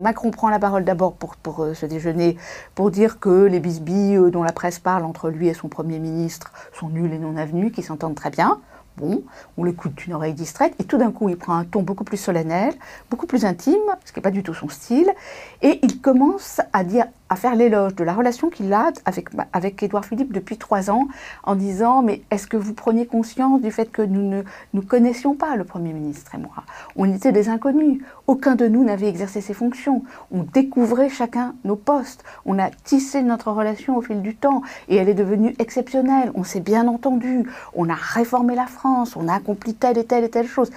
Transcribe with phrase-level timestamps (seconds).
[0.00, 2.36] Macron prend la parole d'abord pour, ce déjeuner
[2.76, 6.52] pour dire que les bisbilles dont la presse parle entre lui et son Premier ministre
[6.72, 8.60] sont nuls et non avenus, qu'ils s'entendent très bien.
[8.96, 9.24] Bon,
[9.56, 12.16] on l'écoute d'une oreille distraite, et tout d'un coup, il prend un ton beaucoup plus
[12.16, 12.74] solennel,
[13.10, 13.74] beaucoup plus intime,
[14.04, 15.10] ce qui n'est pas du tout son style,
[15.62, 18.90] et il commence à dire à faire l'éloge de la relation qu'il a
[19.52, 21.08] avec, Édouard Philippe depuis trois ans,
[21.44, 25.34] en disant Mais est-ce que vous preniez conscience du fait que nous ne nous connaissions
[25.34, 26.64] pas, le Premier ministre et moi?
[26.96, 28.02] On était des inconnus.
[28.26, 30.02] Aucun de nous n'avait exercé ses fonctions.
[30.30, 32.24] On découvrait chacun nos postes.
[32.46, 36.30] On a tissé notre relation au fil du temps et elle est devenue exceptionnelle.
[36.34, 37.44] On s'est bien entendu.
[37.74, 39.16] On a réformé la France.
[39.16, 40.70] On a accompli telle et telle et telle chose.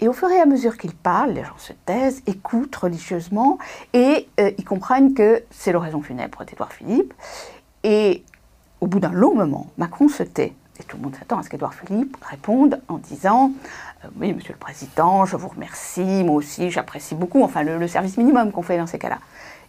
[0.00, 3.58] Et au fur et à mesure qu'ils parlent, les gens se taisent, écoutent religieusement
[3.94, 7.14] et euh, ils comprennent que c'est l'oraison funèbre d'Édouard Philippe.
[7.82, 8.22] Et
[8.80, 10.52] au bout d'un long moment, Macron se tait.
[10.78, 13.52] Et tout le monde s'attend à ce qu'Édouard Philippe réponde en disant
[14.04, 18.18] euh, Oui, monsieur le Président, je vous remercie, moi aussi, j'apprécie beaucoup, enfin le, service
[18.18, 19.18] minimum qu'on fait dans ces cas-là.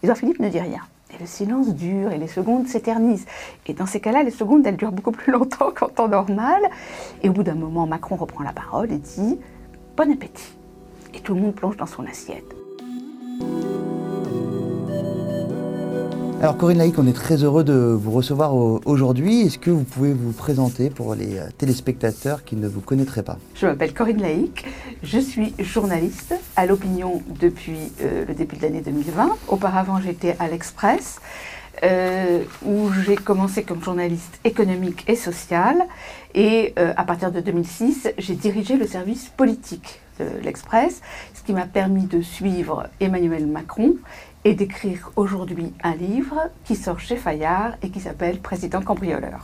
[0.03, 0.81] Édouard Philippe ne dit rien.
[1.13, 3.25] Et le silence dure et les secondes s'éternisent.
[3.65, 6.61] Et dans ces cas-là, les secondes, elles durent beaucoup plus longtemps qu'en temps normal.
[7.23, 9.39] Et au bout d'un moment, Macron reprend la parole et dit
[9.97, 10.53] Bon appétit.
[11.15, 12.45] Et tout le monde plonge dans son assiette.
[16.39, 19.41] Alors Corinne Laïc, on est très heureux de vous recevoir aujourd'hui.
[19.41, 23.39] Est-ce que vous pouvez vous présenter pour les euh, téléspectateurs qui ne vous connaîtraient pas?
[23.55, 24.65] Je m'appelle Corinne Laïc,
[25.01, 29.35] je suis journaliste à l'opinion depuis euh, le début de l'année 2020.
[29.47, 31.19] Auparavant j'étais à l'Express.
[31.83, 35.83] Euh, où j'ai commencé comme journaliste économique et sociale.
[36.33, 41.01] Et euh, à partir de 2006, j'ai dirigé le service politique de l'Express,
[41.35, 43.93] ce qui m'a permis de suivre Emmanuel Macron
[44.43, 49.39] et d'écrire aujourd'hui un livre qui sort chez Fayard et qui s'appelle Président cambrioleur.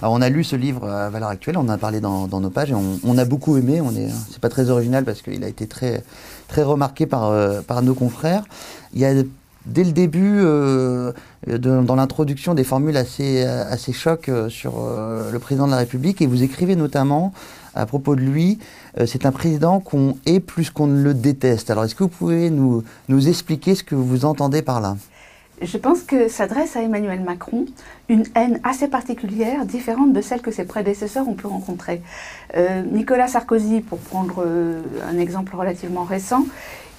[0.00, 2.50] Alors on a lu ce livre à valeur actuelle, on en a parlé dans, nos
[2.50, 3.80] pages et on, a beaucoup aimé.
[3.80, 6.04] On est, c'est pas très original parce qu'il a été très,
[6.46, 8.44] très remarqué par, euh, par nos confrères.
[8.94, 9.14] Il y a
[9.66, 10.40] dès le début,
[11.46, 16.22] dans l'introduction, des formules assez, assez chocs euh, sur euh, le président de la République.
[16.22, 17.32] Et vous écrivez notamment
[17.74, 18.58] à propos de lui,
[19.06, 21.70] c'est un président qu'on hait plus qu'on ne le déteste.
[21.70, 24.98] Alors, est-ce que vous pouvez nous expliquer ce que vous entendez par là?
[25.62, 27.64] Je pense que s'adresse à Emmanuel Macron
[28.10, 32.02] une haine assez particulière, différente de celle que ses prédécesseurs ont pu rencontrer.
[32.92, 34.46] Nicolas Sarkozy, pour prendre
[35.10, 36.44] un exemple relativement récent,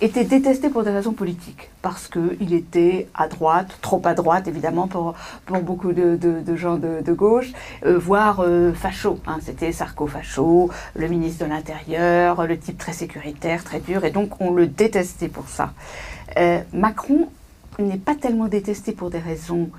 [0.03, 4.87] était détesté pour des raisons politiques, parce qu'il était à droite, trop à droite évidemment
[4.87, 5.13] pour,
[5.47, 6.17] beaucoup de,
[6.55, 7.53] gens de, de gauche,
[7.85, 9.19] euh, voire euh, facho.
[9.25, 9.37] Hein.
[9.41, 14.51] C'était Sarko-facho, le ministre de l'Intérieur, le type très sécuritaire, très dur, et donc on
[14.51, 15.73] le détestait pour ça.
[16.37, 17.29] Euh, Macron
[17.79, 19.69] n'est pas tellement détesté pour des raisons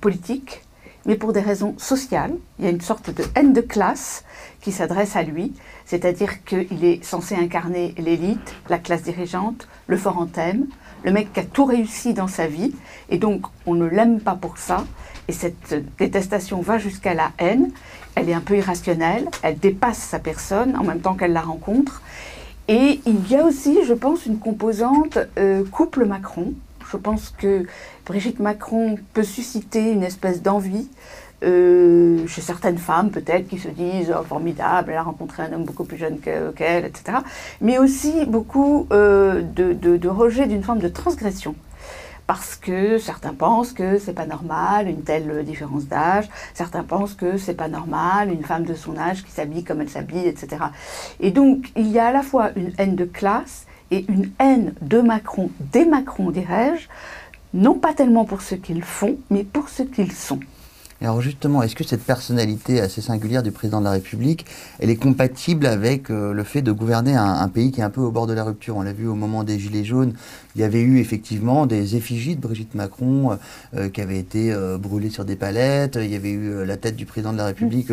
[0.00, 0.62] politiques,
[1.06, 2.34] mais pour des raisons sociales.
[2.58, 4.24] Il y a une sorte de haine de classe
[4.60, 5.54] qui s'adresse à lui,
[5.84, 10.66] c'est-à-dire qu'il est censé incarner l'élite, la classe dirigeante, le fort thème,
[11.04, 12.74] le mec qui a tout réussi dans sa vie,
[13.08, 14.84] et donc on ne l'aime pas pour ça,
[15.28, 17.70] et cette détestation va jusqu'à la haine,
[18.14, 22.02] elle est un peu irrationnelle, elle dépasse sa personne en même temps qu'elle la rencontre,
[22.66, 26.52] et il y a aussi, je pense, une composante euh, couple Macron,
[26.90, 27.66] je pense que
[28.06, 30.88] Brigitte Macron peut susciter une espèce d'envie
[31.44, 35.64] euh, chez certaines femmes peut-être qui se disent oh, formidable, elle a rencontré un homme
[35.64, 37.18] beaucoup plus jeune qu'elle, etc.
[37.60, 41.54] Mais aussi beaucoup euh, de, rejet d'une forme de transgression.
[42.26, 47.38] Parce que certains pensent que c'est pas normal une telle différence d'âge, certains pensent que
[47.38, 50.64] c'est pas normal une femme de son âge qui s'habille comme elle s'habille, etc.
[51.20, 54.74] Et donc il y a à la fois une haine de classe et une haine
[54.82, 56.88] de Macron, des Macron dirais-je,
[57.54, 60.40] non pas tellement pour ce qu'ils font, mais pour ce qu'ils sont
[61.00, 64.44] alors justement, est-ce que cette personnalité assez singulière du président de la République,
[64.80, 68.00] elle est compatible avec euh, le fait de gouverner un, pays qui est un peu
[68.00, 68.76] au bord de la rupture?
[68.76, 70.14] On l'a vu au moment des Gilets jaunes,
[70.56, 73.36] il y avait eu effectivement des effigies de Brigitte Macron euh,
[73.76, 77.06] euh, qui avaient été brûlées sur des palettes, il y avait eu la tête du
[77.06, 77.92] président de la République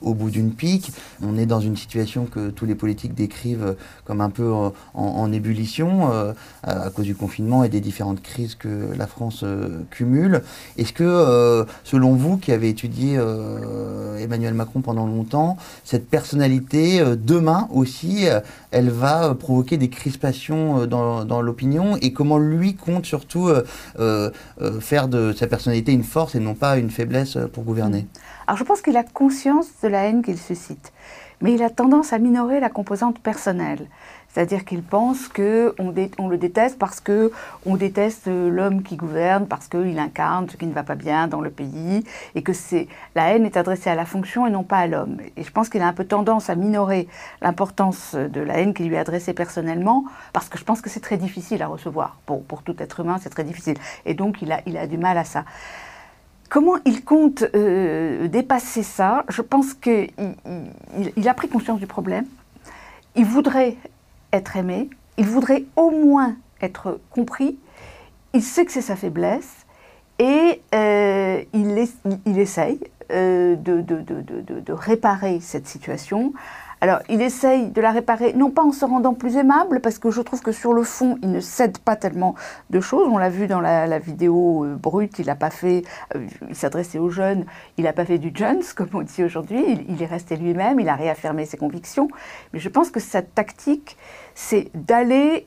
[0.00, 0.92] au bout d'une pique.
[1.22, 4.50] On est dans une situation que tous les politiques décrivent comme un peu
[4.94, 6.10] en, ébullition
[6.62, 9.44] à, cause du confinement et des différentes crises que la France
[9.90, 10.42] cumule.
[10.78, 17.16] Est-ce que, selon vous, qui avez étudié euh, Emmanuel Macron pendant longtemps, cette personnalité, euh,
[17.16, 18.38] demain aussi, euh,
[18.70, 21.96] elle va provoquer des crispations dans, l'opinion.
[21.96, 23.50] Et comment lui compte surtout
[24.80, 28.06] faire de sa personnalité une force et non pas une faiblesse pour gouverner?
[28.46, 30.92] Alors je pense qu'il a conscience de la haine qu'il suscite,
[31.40, 33.88] mais il a tendance à minorer la composante personnelle.
[34.36, 35.72] C'est-à-dire qu'il pense qu'on
[36.18, 37.32] on le déteste parce que
[37.64, 41.40] on déteste l'homme qui gouverne, parce qu'il incarne ce qui ne va pas bien dans
[41.40, 42.04] le pays,
[42.34, 42.52] et que
[43.14, 45.16] la haine est adressée à la fonction et non pas à l'homme.
[45.38, 47.08] Et je pense qu'il a un peu tendance à minorer
[47.40, 50.04] l'importance de la haine qui lui est adressée personnellement,
[50.34, 52.18] parce que je pense que c'est très difficile à recevoir.
[52.26, 53.78] Pour, pour tout être humain, c'est très difficile.
[54.04, 55.46] Et donc, il a, du mal à ça.
[56.50, 59.24] Comment il compte euh, dépasser ça?
[59.30, 60.10] Je pense qu'il
[61.16, 62.26] il, a pris conscience du problème.
[63.14, 63.78] Il voudrait
[64.32, 64.90] être aimé.
[65.18, 67.58] Il voudrait au moins être compris.
[68.34, 69.66] Il sait que c'est sa faiblesse.
[70.18, 71.88] Et euh, il,
[72.24, 72.80] il, essaye
[73.10, 74.20] euh, de, de, de,
[74.60, 76.32] de, réparer cette situation
[76.82, 80.10] alors, il essaye de la réparer, non pas en se rendant plus aimable, parce que
[80.10, 82.34] je trouve que sur le fond, il ne cède pas tellement
[82.68, 83.08] de choses.
[83.10, 85.84] On l'a vu dans la, vidéo euh, brute, il n'a pas fait,
[86.14, 87.46] euh, il s'adressait aux jeunes,
[87.78, 90.88] il n'a pas fait du Jones, comme on dit aujourd'hui, il, est resté lui-même, il
[90.88, 92.08] a réaffirmé ses convictions.
[92.52, 93.96] Mais je pense que sa tactique,
[94.34, 95.46] c'est d'aller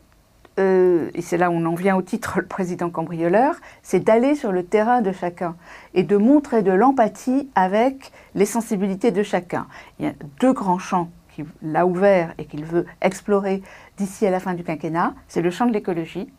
[0.59, 4.35] euh, et c'est là où on en vient au titre le président cambrioleur, c'est d'aller
[4.35, 5.55] sur le terrain de chacun
[5.93, 9.67] et de montrer de l'empathie avec les sensibilités de chacun.
[9.99, 11.09] Il y a deux grands champs
[11.45, 13.61] qu'il a ouvert et qu'il veut explorer
[13.97, 16.29] d'ici à la fin du quinquennat, c'est le champ de l'écologie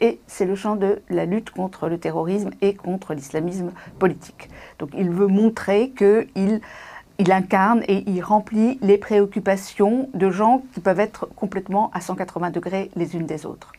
[0.00, 4.48] et c'est le champ de la lutte contre le terrorisme et contre l'islamisme politique.
[4.78, 6.60] Donc il veut montrer qu'il
[7.20, 12.50] il incarne et il remplit les préoccupations de gens qui peuvent être complètement à 180
[12.50, 13.72] degrés les unes des autres.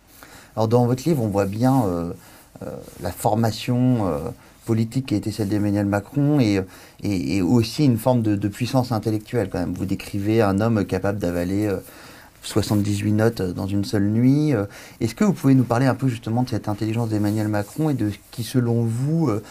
[0.55, 2.11] Alors dans votre livre, on voit bien euh,
[2.63, 4.19] euh, la formation euh,
[4.69, 9.57] politique qui a été celle d'Emmanuel Macron et, aussi une forme de, puissance intellectuelle quand
[9.57, 9.73] même.
[9.73, 11.67] Vous décrivez un homme capable d'avaler
[12.43, 14.53] 78 euh, notes dans une seule nuit.
[14.53, 14.65] Euh,
[15.01, 17.95] est-ce que vous pouvez nous parler un peu justement de cette intelligence d'Emmanuel Macron et
[17.95, 19.41] de ce qui, selon vous, euh,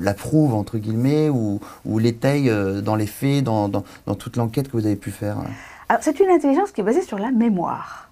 [0.00, 2.50] l'approuve, entre guillemets, ou, ou l'étaye
[2.82, 3.70] dans les faits, dans,
[4.18, 5.36] toute l'enquête que vous avez pu faire
[6.00, 8.10] c'est une intelligence qui est basée sur la mémoire.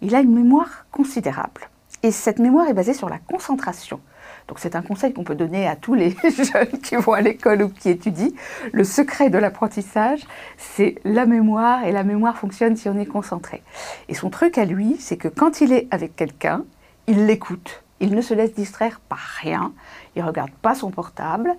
[0.00, 1.68] Il a une mémoire considérable.
[2.02, 4.00] Et cette mémoire est basée sur la concentration.
[4.48, 7.62] Donc c'est un conseil qu'on peut donner à tous les jeunes qui vont à l'école
[7.62, 8.30] ou qui étudient.
[8.72, 10.20] Le secret de l'apprentissage,
[10.56, 13.62] c'est la mémoire, et la mémoire fonctionne si on est concentré.
[14.08, 16.64] Et son truc à lui, c'est que quand il est avec quelqu'un,
[17.06, 17.82] il l'écoute.
[17.98, 19.72] Il ne se laisse distraire par rien,
[20.14, 21.54] il ne regarde pas son portable,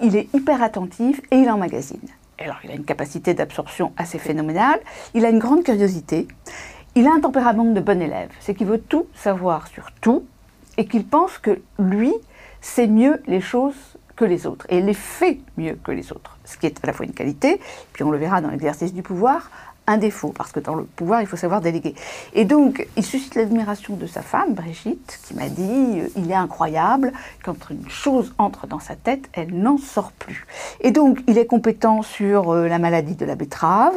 [0.00, 2.00] il est hyper attentif et il emmagasine.
[2.38, 4.80] Alors il a une capacité d'absorption assez phénoménale,
[5.14, 6.26] il a une grande curiosité,
[6.94, 10.24] il a un tempérament de bon élève, c'est qu'il veut tout savoir sur tout
[10.78, 12.12] et qu'il pense que lui,
[12.62, 14.66] c'est mieux les choses que les autres.
[14.70, 17.60] Et les fait mieux que les autres, ce qui est à la fois une qualité,
[17.92, 19.50] puis on le verra dans l'exercice du pouvoir,
[19.86, 21.94] un défaut, parce que dans le pouvoir, il faut savoir déléguer.
[22.34, 26.34] Et donc, il suscite l'admiration de sa femme, Brigitte, qui m'a dit euh, il est
[26.34, 27.12] incroyable,
[27.44, 30.46] quand une chose entre dans sa tête, elle n'en sort plus.
[30.80, 33.96] Et donc, il est compétent sur euh, la maladie de la betterave,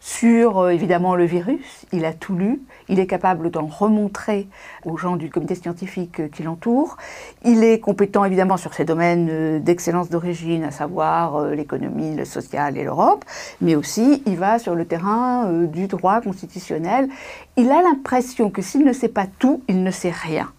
[0.00, 4.46] sur euh, évidemment le virus, il a tout lu, il est capable d'en remontrer
[4.84, 6.96] aux gens du comité scientifique qui l'entoure,
[7.44, 12.84] il est compétent évidemment sur ses domaines d'excellence d'origine, à savoir l'économie, le social et
[12.84, 13.24] l'Europe,
[13.60, 17.08] mais aussi il va sur le terrain euh, du droit constitutionnel,
[17.56, 20.50] il a l'impression que s'il ne sait pas tout, il ne sait rien.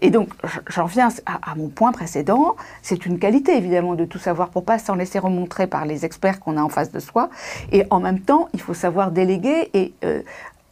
[0.00, 0.28] Et donc,
[0.68, 4.78] j'en viens à, mon point précédent, c'est une qualité évidemment de tout savoir pour pas
[4.78, 7.30] s'en laisser remontrer par les experts qu'on a en face de soi.
[7.72, 10.22] Et en même temps, il faut savoir déléguer et euh,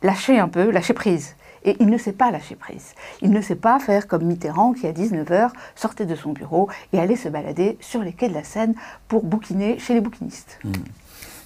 [0.03, 1.35] lâcher un peu, lâcher prise.
[1.65, 2.95] Et il ne sait pas lâcher prise.
[3.21, 6.99] Il ne sait pas faire comme Mitterrand qui, à 19h, sortait de son bureau et
[6.99, 8.75] allait se balader sur les quais de la Seine
[9.07, 10.59] pour bouquiner chez les bouquinistes.
[10.65, 10.73] Mmh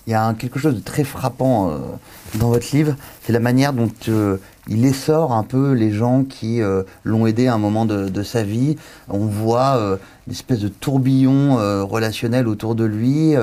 [0.07, 1.79] il y a quelque chose de très frappant euh,
[2.37, 4.37] dans votre livre, c'est la manière dont euh,
[4.69, 8.45] il essore un peu les gens qui euh, l'ont aidé à un moment de, sa
[8.45, 8.77] vie.
[9.09, 13.35] On voit une espèce de tourbillon relationnel autour de lui,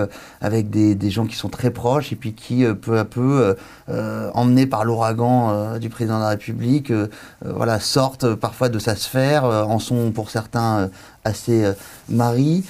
[0.42, 3.56] avec des, des, gens qui sont très proches et puis qui, peu à peu,
[4.34, 6.92] emmenés par l'ouragan du président de la République,
[7.46, 10.90] voilà, sortent parfois de sa sphère, en sont pour certains
[11.24, 11.72] assez
[12.10, 12.66] maris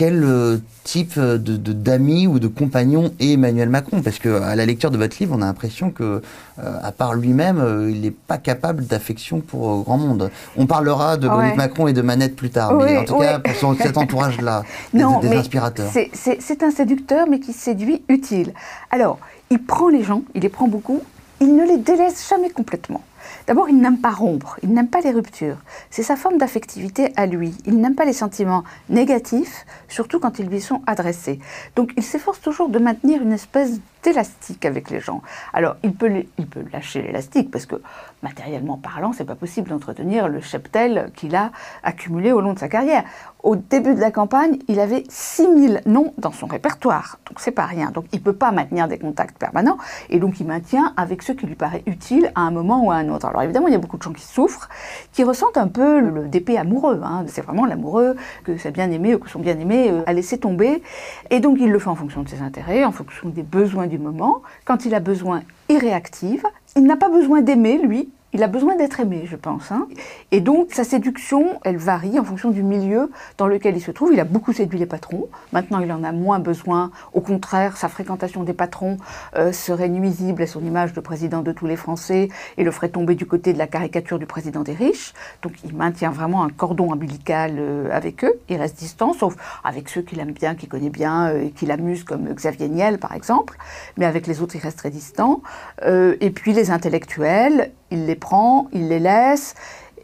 [0.00, 4.00] quel euh, type de, d'amis ou de compagnon est Emmanuel Macron?
[4.00, 6.22] Parce qu'à la lecture de votre livre, on a l'impression que,
[6.58, 10.30] euh, à part lui-même, euh, il n'est pas capable d'affection pour grand monde.
[10.56, 13.76] On parlera de Brigitte Macron et de Manette plus tard, mais en tout cas, pour
[13.76, 14.62] cet entourage-là,
[14.94, 15.92] des, des inspirateurs.
[15.92, 18.54] C'est un séducteur, mais qui séduit utile.
[18.90, 19.18] Alors,
[19.50, 21.02] il prend les gens, il les prend beaucoup,
[21.42, 23.02] il ne les délaisse jamais complètement.
[23.46, 25.58] D'abord, il n'aime pas rompre, il n'aime pas les ruptures.
[25.90, 27.54] C'est sa forme d'affectivité à lui.
[27.66, 31.40] Il n'aime pas les sentiments négatifs, surtout quand ils lui sont adressés.
[31.76, 35.22] Donc il s'efforce toujours de maintenir une espèce élastique avec les gens.
[35.52, 37.76] Alors, il peut, il peut lâcher l'élastique parce que,
[38.22, 41.50] matériellement parlant, c'est pas possible d'entretenir le cheptel qu'il a
[41.82, 43.04] accumulé au long de sa carrière.
[43.42, 47.64] Au début de la campagne, il avait 6000 noms dans son répertoire, donc c'est pas
[47.64, 47.90] rien.
[47.90, 49.78] Donc, il peut pas maintenir des contacts permanents
[50.10, 52.96] et donc il maintient avec ceux qui lui paraît utile à un moment ou à
[52.96, 53.26] un autre.
[53.26, 54.68] Alors, évidemment, il y a beaucoup de gens qui souffrent,
[55.12, 57.00] qui ressentent un peu le dépé amoureux.
[57.02, 57.24] Hein.
[57.28, 60.82] C'est vraiment l'amoureux que sa bien-aimé ou que son bien-aimé euh, a laissé tomber.
[61.30, 63.98] Et donc, il le fait en fonction de ses intérêts, en fonction des besoins du
[63.98, 64.42] moment.
[64.64, 66.44] Quand il a besoin, il réactive.
[66.76, 69.72] Il n'a pas besoin d'aimer, lui, il a besoin d'être aimé, je pense.
[69.72, 69.88] Hein.
[70.30, 74.12] Et donc, sa séduction, elle varie en fonction du milieu dans lequel il se trouve.
[74.12, 75.28] Il a beaucoup séduit les patrons.
[75.52, 76.92] Maintenant, il en a moins besoin.
[77.12, 78.98] Au contraire, sa fréquentation des patrons
[79.36, 82.90] euh, serait nuisible à son image de président de tous les Français et le ferait
[82.90, 85.12] tomber du côté de la caricature du président des riches.
[85.42, 88.34] Donc, il maintient vraiment un cordon ombilical euh, avec eux.
[88.48, 89.34] Il reste distant, sauf
[89.64, 92.98] avec ceux qu'il aime bien, qu'il connaît bien euh, et qu'il amuse, comme Xavier Niel,
[92.98, 93.56] par exemple.
[93.96, 95.42] Mais avec les autres, il reste très distant.
[95.84, 99.54] et puis, les intellectuels, il les prend, il les laisse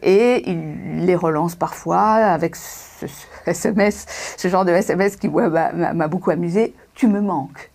[0.01, 3.05] et il les relance parfois avec ce,
[3.45, 4.05] SMS,
[4.37, 6.73] ce genre de SMS qui m'a beaucoup amusé.
[6.93, 7.71] Tu me manques.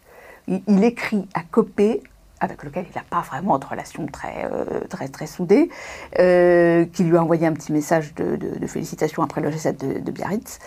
[0.48, 2.02] Il, écrit à Copé,
[2.40, 5.70] avec lequel il n'a pas vraiment de relation très, euh, très, très soudée,
[6.18, 10.58] euh, qui lui a envoyé un petit message de, félicitations après le G7 de, Biarritz,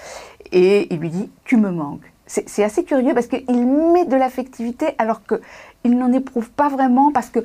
[0.51, 2.11] et il lui dit Tu me manques.
[2.27, 7.29] C'est assez curieux parce qu'il met de l'affectivité alors qu'il n'en éprouve pas vraiment parce
[7.29, 7.39] que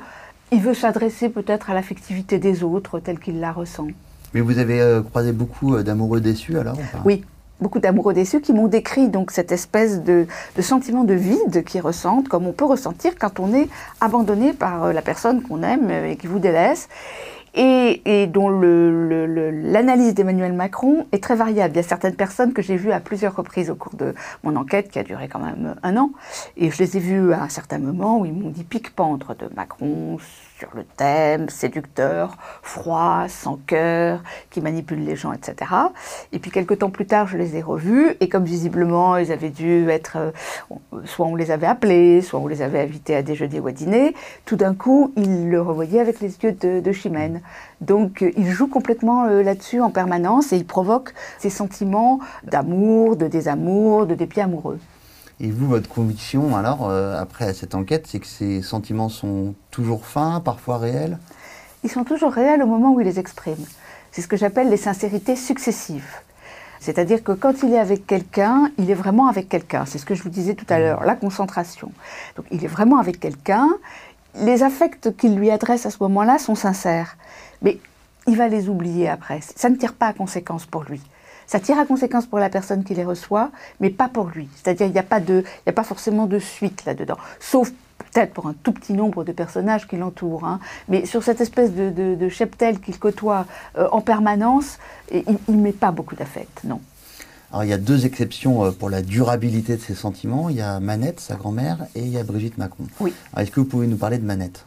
[0.51, 3.87] il veut s'adresser peut-être à l'affectivité des autres telle qu'il la ressent.
[4.33, 7.23] Mais vous avez euh, croisé beaucoup euh, d'amoureux déçus alors Oui,
[7.59, 10.25] beaucoup d'amoureux déçus qui m'ont décrit donc cette espèce de,
[10.59, 14.93] sentiment de vide qu'ils ressentent, comme on peut ressentir quand on est abandonné par euh,
[14.93, 16.89] la personne qu'on aime et qui vous délaisse.
[17.53, 21.73] Et, dont l'analyse d'Emmanuel Macron est très variable.
[21.73, 24.55] Il y a certaines personnes que j'ai vues à plusieurs reprises au cours de mon
[24.55, 26.11] enquête, qui a duré quand même un an,
[26.55, 29.49] et je les ai vues à un certain moment où ils m'ont dit pique-pendre de
[29.55, 30.17] Macron
[30.61, 35.71] sur le thème, séducteur, froid, sans cœur, qui manipule les gens, etc.
[36.33, 39.49] Et puis quelques temps plus tard, je les ai revus, et comme visiblement ils avaient
[39.49, 40.31] dû être, euh,
[41.05, 44.13] soit on les avait appelés, soit on les avait invités à déjeuner ou à dîner,
[44.45, 47.41] tout d'un coup, ils le revoyaient avec les yeux de, Chimène.
[47.79, 53.15] Donc euh, il joue complètement euh, là-dessus en permanence et il provoque ces sentiments d'amour,
[53.15, 54.77] de désamour, de dépit amoureux.
[55.43, 60.05] Et vous, votre conviction, alors, euh, après cette enquête, c'est que ces sentiments sont toujours
[60.05, 61.17] fins, parfois réels?
[61.83, 63.65] Ils sont toujours réels au moment où il les exprime.
[64.11, 66.13] C'est ce que j'appelle les sincérités successives.
[66.79, 69.85] C'est-à-dire que quand il est avec quelqu'un, il est vraiment avec quelqu'un.
[69.87, 71.91] C'est ce que je vous disais tout à l'heure, la concentration.
[72.35, 73.67] Donc il est vraiment avec quelqu'un.
[74.35, 77.17] Les affects qu'il lui adresse à ce moment-là sont sincères.
[77.63, 77.79] Mais
[78.27, 79.39] il va les oublier après.
[79.55, 81.01] Ça ne tire pas à conséquence pour lui.
[81.51, 84.47] Ça tire à conséquence pour la personne qui les reçoit, mais pas pour lui.
[84.55, 87.17] C'est-à-dire il n'y a, pas de, il a pas forcément de suite là-dedans.
[87.41, 90.45] Sauf peut-être pour un tout petit nombre de personnages qui l'entourent.
[90.45, 90.61] Hein.
[90.87, 94.79] Mais sur cette espèce de, cheptel qu'il côtoie euh, en permanence,
[95.11, 96.79] il ne met pas beaucoup d'affect, non.
[97.51, 100.47] Alors il y a deux exceptions euh, pour la durabilité de ses sentiments.
[100.47, 102.85] Il y a Manette, sa grand-mère, et il y a Brigitte Macron.
[103.01, 103.13] Oui.
[103.35, 104.65] Est-ce que vous pouvez nous parler de Manette?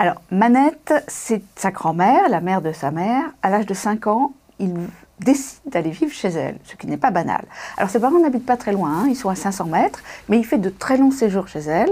[0.00, 3.26] Alors Manette, c'est sa grand-mère, la mère de sa mère.
[3.44, 4.74] À l'âge de 5 ans, il
[5.20, 7.44] décide d'aller vivre chez elle, ce qui n'est pas banal.
[7.76, 10.44] Alors ses parents n'habitent pas très loin, hein, ils sont à 500 mètres, mais il
[10.44, 11.90] fait de très longs séjours chez elle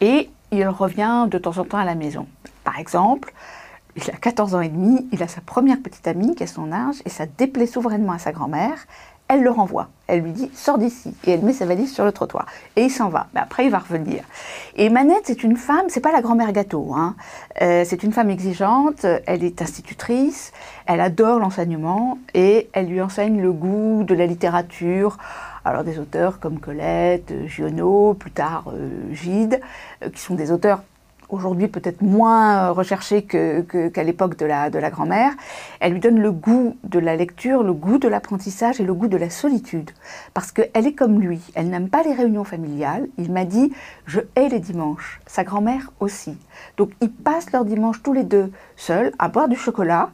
[0.00, 2.26] et il revient de temps en temps à la maison.
[2.64, 3.32] Par exemple,
[3.96, 6.72] il a 14 ans et demi, il a sa première petite amie qui a son
[6.72, 8.86] âge et ça déplaît souverainement à sa grand-mère
[9.28, 9.88] elle le renvoie.
[10.06, 12.90] Elle lui dit sors d'ici et elle met sa valise sur le trottoir et il
[12.90, 13.26] s'en va.
[13.34, 14.24] Mais après il va revenir.
[14.74, 16.92] Et Manette c'est une femme, c'est pas la grand-mère gâteau.
[16.94, 17.14] Hein.
[17.60, 19.04] Euh, c'est une femme exigeante.
[19.26, 20.52] Elle est institutrice.
[20.86, 25.18] Elle adore l'enseignement et elle lui enseigne le goût de la littérature.
[25.64, 29.60] Alors des auteurs comme Colette, Giono, plus tard euh, Gide,
[30.02, 30.82] euh, qui sont des auteurs
[31.28, 35.32] aujourd'hui peut-être moins recherchée qu'à l'époque de la, de la grand-mère,
[35.80, 39.08] elle lui donne le goût de la lecture, le goût de l'apprentissage et le goût
[39.08, 39.90] de la solitude.
[40.34, 43.08] Parce qu'elle est comme lui, elle n'aime pas les réunions familiales.
[43.18, 43.72] Il m'a dit,
[44.06, 45.20] je hais les dimanches.
[45.26, 46.36] Sa grand-mère aussi.
[46.76, 50.10] Donc ils passent leurs dimanches tous les deux seuls à boire du chocolat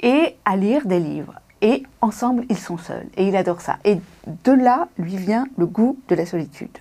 [0.00, 1.34] et à lire des livres.
[1.60, 3.06] Et ensemble, ils sont seuls.
[3.16, 3.78] Et il adore ça.
[3.84, 3.98] Et
[4.44, 6.78] de là lui vient le goût de la solitude.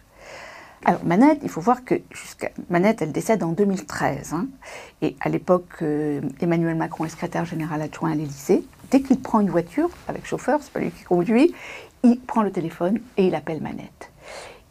[0.86, 4.34] Alors Manette, il faut voir que jusqu'à Manette, elle décède en 2013.
[4.34, 4.48] Hein.
[5.02, 8.64] et à l'époque, euh, Emmanuel Macron est secrétaire général adjoint à l'Élysée.
[8.92, 11.54] Dès qu'il prend une voiture avec chauffeur, c'est pas lui qui conduit,
[12.04, 14.12] il prend le téléphone et il appelle Manette.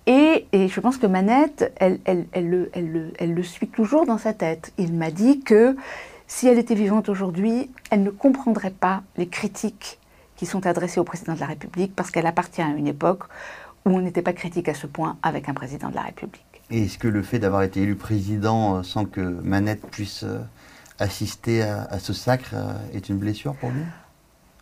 [0.07, 1.99] Et, je pense que Manette, elle,
[2.37, 4.73] le, elle, le, suit toujours dans sa tête.
[4.79, 5.77] Il m'a dit que
[6.29, 9.99] si elle était vivante aujourd'hui, elle ne comprendrait pas les critiques
[10.37, 13.25] qui sont adressées au président de la République parce qu'elle appartient à une époque
[13.87, 16.43] où on n'était pas critique à ce point avec un président de la République.
[16.71, 20.25] Et est-ce que le fait d'avoir été élu président sans que Manette puisse
[20.99, 22.55] assister à, ce sacre
[22.93, 23.83] est une blessure pour lui?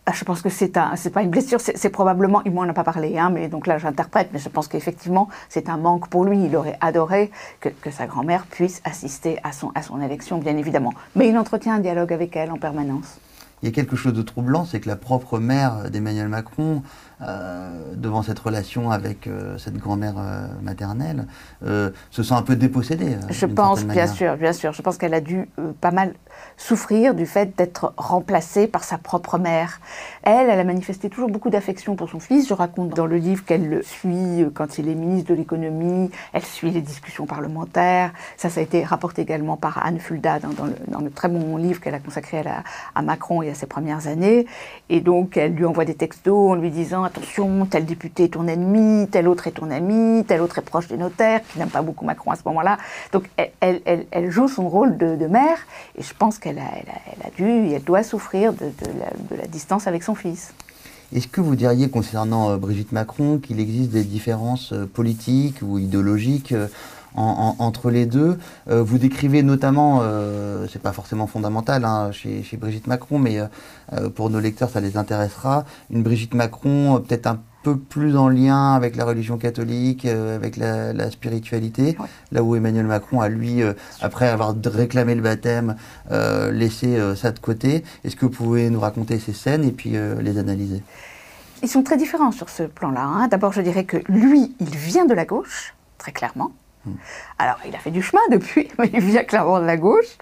[0.06, 2.74] Ah, je pense que c'est un, c'est pas une blessure, c'est, probablement, il m'en a
[2.74, 6.26] pas parlé, hein, mais donc là j'interprète, mais je pense qu'effectivement c'est un manque pour
[6.26, 6.44] lui.
[6.44, 10.58] Il aurait adoré que, que, sa grand-mère puisse assister à son, à son élection, bien
[10.58, 10.92] évidemment.
[11.16, 13.18] Mais il entretient un dialogue avec elle en permanence.
[13.62, 16.82] Il y a quelque chose de troublant, c'est que la propre mère d'Emmanuel Macron
[17.22, 21.26] euh, devant cette relation avec euh, cette grand-mère euh, maternelle,
[22.10, 23.16] se sent un peu dépossédée.
[23.30, 24.72] Je pense, bien sûr, bien sûr.
[24.72, 25.48] Je pense qu'elle a dû
[25.80, 26.14] pas mal
[26.56, 29.80] souffrir du fait d'être remplacée par sa propre mère.
[30.22, 32.48] Elle, elle a manifesté toujours beaucoup d'affection pour son fils.
[32.48, 36.44] Je raconte dans le livre qu'elle le suit quand il est ministre de l'économie, elle
[36.44, 38.12] suit les discussions parlementaires.
[38.36, 41.94] Ça, ça a été rapporté également par Anne Fulda dans, le, très bon livre qu'elle
[41.94, 42.42] a consacré
[42.94, 44.46] à, Macron et à ses premières années.
[44.88, 48.46] Et donc, elle lui envoie des textos en lui disant attention, tel député est ton
[48.46, 51.82] ennemi, tel autre est ton ami, tel autre est proche des notaires, qui n'aime pas
[51.82, 52.78] beaucoup Macron à ce moment-là.
[53.12, 53.28] Donc
[53.60, 55.58] elle, joue son rôle de, mère,
[55.96, 58.70] et je pense qu'elle a, elle a, dû, et elle doit souffrir de,
[59.36, 60.52] la, distance avec son fils.
[61.14, 65.78] Est-ce que vous diriez concernant euh, Brigitte Macron qu'il existe des différences euh, politiques ou
[65.78, 66.66] idéologiques euh,
[67.16, 68.38] entre les deux?
[68.66, 70.02] Vous décrivez notamment,
[70.68, 73.38] c'est pas forcément fondamental hein, chez, Brigitte Macron, mais
[74.16, 78.74] pour nos lecteurs ça les intéressera, une Brigitte Macron peut-être un peu plus en lien
[78.74, 81.96] avec la religion catholique, avec la, spiritualité,
[82.32, 83.62] là où Emmanuel Macron a lui,
[84.00, 85.76] après avoir réclamé le baptême,
[86.52, 87.84] laissé ça de côté.
[88.04, 90.82] Est-ce que vous pouvez nous raconter ces scènes et puis les analyser?
[91.62, 93.02] Ils sont très différents sur ce plan-là.
[93.02, 93.28] Hein.
[93.28, 96.52] D'abord, je dirais que lui, il vient de la gauche, très clairement.
[97.38, 100.18] Alors, il a fait du chemin depuis, mais il vient clairement de la gauche.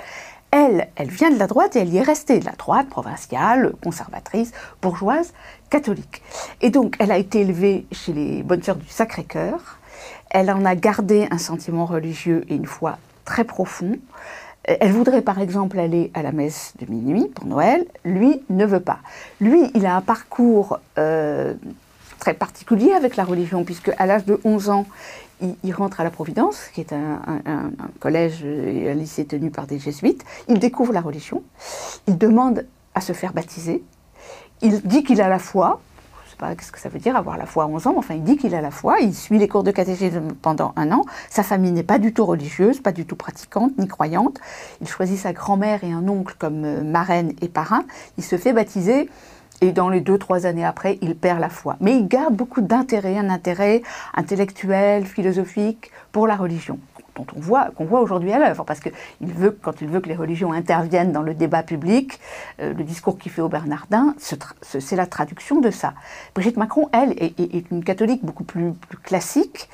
[0.53, 3.73] Elle, elle vient de la droite et elle y est restée, de la droite provinciale,
[3.83, 5.33] conservatrice, bourgeoise,
[5.71, 6.23] catholique.
[6.61, 9.79] Et donc, elle a été élevée chez les bonnes sœurs du Sacré-Cœur.
[10.29, 13.97] Elle en a gardé un sentiment religieux et une foi très profond.
[14.65, 17.87] Elle voudrait par exemple aller à la messe de minuit pour Noël.
[18.05, 18.99] Lui ne veut pas.
[19.41, 21.55] Lui, il a un parcours euh,
[22.19, 24.87] très particulier avec la religion, puisque à l'âge de 11 ans,
[25.63, 27.21] il, rentre à la Providence, qui est un,
[28.01, 30.25] collège et un lycée tenu par des jésuites.
[30.49, 31.43] Il découvre la religion.
[32.07, 33.83] Il demande à se faire baptiser.
[34.61, 35.81] Il dit qu'il a la foi.
[36.25, 37.93] Je ne sais pas ce que ça veut dire avoir la foi à 11 ans,
[37.93, 39.01] mais enfin, il dit qu'il a la foi.
[39.01, 41.05] Il suit les cours de catéchisme pendant un an.
[41.29, 44.41] Sa famille n'est pas du tout religieuse, pas du tout pratiquante, ni croyante.
[44.81, 47.85] Il choisit sa grand-mère et un oncle comme euh, marraine et parrain.
[48.19, 49.11] Il se fait baptiser
[49.63, 51.77] et dans les deux, trois années après, il perd la foi.
[51.81, 53.83] Mais il garde beaucoup d'intérêt, un intérêt
[54.15, 56.79] intellectuel, philosophique pour la religion
[57.15, 58.89] dont on voit qu'on voit aujourd'hui à l'œuvre, parce que
[59.21, 62.19] il veut, quand il veut que les religions interviennent dans le débat public,
[62.61, 65.95] euh, le discours qu'il fait au Bernardin, c'est la traduction de ça.
[66.35, 68.73] Brigitte Macron, elle, est, une catholique beaucoup plus
[69.03, 69.69] classique,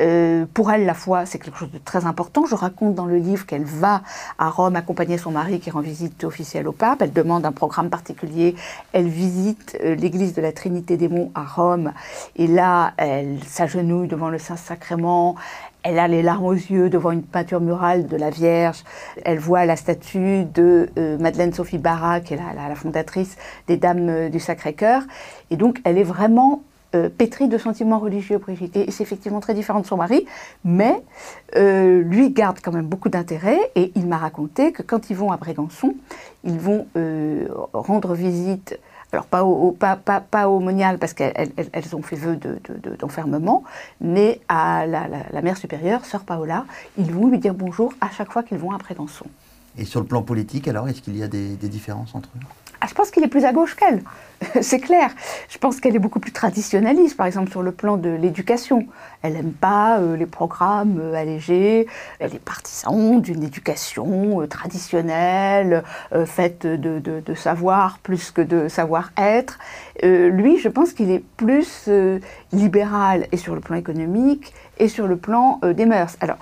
[0.00, 2.46] euh, pour elle, la foi, c'est quelque chose de très important.
[2.46, 4.02] Je raconte dans le livre qu'elle va
[4.38, 7.02] à Rome accompagner son mari qui rend visite officielle au pape.
[7.02, 8.54] Elle demande un programme particulier.
[8.92, 11.92] Elle visite euh, l'église de la Trinité des Monts à Rome.
[12.36, 15.36] Et là, elle s'agenouille devant le Saint-Sacrement.
[15.82, 18.82] Elle a les larmes aux yeux devant une peinture murale de la Vierge.
[19.24, 23.36] Elle voit la statue de euh, Madeleine Sophie Barra, qui est la, la fondatrice
[23.68, 25.02] des Dames du Sacré-Cœur.
[25.50, 26.62] Et donc, elle est vraiment
[26.94, 28.76] euh, pétrie de sentiments religieux, Brigitte.
[28.76, 30.26] Et c'est effectivement très différent de son mari,
[30.64, 31.02] mais
[31.56, 33.58] euh, lui garde quand même beaucoup d'intérêt.
[33.74, 35.94] Et il m'a raconté que quand ils vont à Brégançon,
[36.44, 38.78] ils vont euh, rendre visite.
[39.12, 42.38] Alors, pas au, pas, pas, pas au monial, parce qu'elles ont fait vœu
[42.98, 43.62] d'enfermement,
[44.00, 46.64] de, mais à la, mère supérieure, sœur Paola,
[46.98, 49.26] ils vont lui dire bonjour à chaque fois qu'ils vont à Brégançon.
[49.78, 52.63] Et sur le plan politique, alors, est-ce qu'il y a des différences entre eux?
[52.84, 54.02] Ah, je pense qu'il est plus à gauche qu'elle,
[54.60, 55.08] c'est clair.
[55.48, 58.86] Je pense qu'elle est beaucoup plus traditionnaliste, par exemple sur le plan de l'éducation.
[59.22, 61.86] Elle n'aime pas euh, les programmes euh, allégés,
[62.18, 65.82] elle est partisan d'une éducation euh, traditionnelle,
[66.26, 69.58] faite de, savoir plus que de savoir-être.
[70.02, 71.88] lui, je pense qu'il est plus
[72.52, 76.16] libéral et sur le plan économique et sur le plan des mœurs.
[76.20, 76.36] Alors,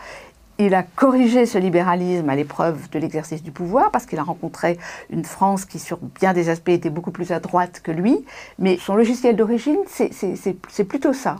[0.67, 4.79] il a corrigé ce libéralisme à l'épreuve de l'exercice du pouvoir parce qu'il a rencontré
[5.11, 8.25] une France qui, sur bien des aspects, était beaucoup plus à droite que lui.
[8.59, 11.37] Mais son logiciel d'origine, c'est plutôt ça.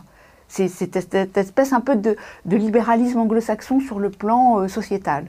[0.47, 5.25] C'est cette espèce un peu de, libéralisme anglo-saxon sur le plan euh, sociétal.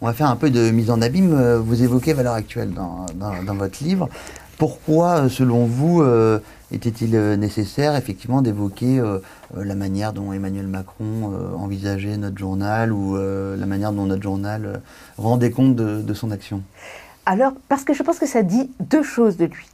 [0.00, 1.32] On va faire un peu de mise en abîme.
[1.32, 4.08] Euh, vous évoquez valeur actuelle dans, dans votre livre.
[4.58, 6.38] Pourquoi, euh, selon vous, euh,
[6.70, 9.02] était-il euh, nécessaire effectivement d'évoquer
[9.54, 14.80] la manière dont Emmanuel Macron envisageait notre journal ou la manière dont notre journal
[15.18, 16.62] rendait compte de, son action?
[17.26, 19.66] Alors, parce que je pense que ça dit deux choses de lui.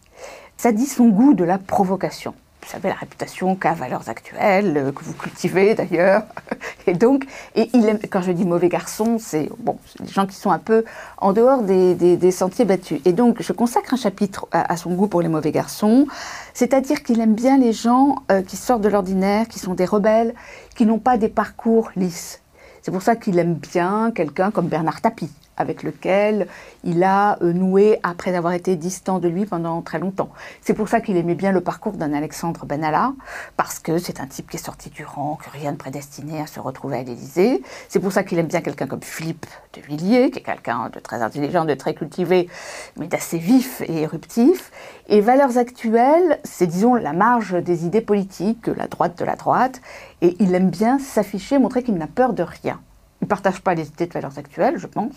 [0.57, 2.35] Ça dit son goût de la provocation.
[2.63, 6.23] Vous savez, la réputation qu'a Valeurs Actuelles, euh, que vous cultivez d'ailleurs.
[6.87, 10.37] Et donc, et il aime, quand je dis mauvais garçon, c'est bon, des gens qui
[10.37, 10.85] sont un peu
[11.19, 13.01] en dehors des, sentiers battus.
[13.05, 16.07] Et donc, je consacre un chapitre à, son goût pour les mauvais garçons,
[16.55, 20.35] c'est-à-dire qu'il aime bien les gens euh, qui sortent de l'ordinaire, qui sont des rebelles,
[20.75, 22.41] qui n'ont pas des parcours lisses.
[22.83, 26.47] C'est pour ça qu'il aime bien quelqu'un comme Bernard Tapie, avec lequel
[26.85, 30.31] il a euh, noué après avoir été distant de lui pendant très longtemps.
[30.63, 33.13] C'est pour ça qu'il aimait bien le parcours d'un Alexandre Benalla,
[33.57, 36.47] parce que c'est un type qui est sorti du rang, que rien ne prédestinait à
[36.47, 37.63] se retrouver à l'Élysée.
[37.89, 41.01] C'est pour ça qu'il aime bien quelqu'un comme Philippe de Villiers, qui est quelqu'un de
[41.01, 42.49] très intelligent, de très cultivé,
[42.97, 44.71] mais d'assez vif et éruptif.
[45.09, 49.81] Et valeurs actuelles, c'est disons la marge des idées politiques, la droite de la droite,
[50.21, 52.81] et il aime bien s'afficher, montrer qu'il n'a peur de rien.
[53.21, 55.15] Il ne partage pas les idées de valeurs actuelles, je pense,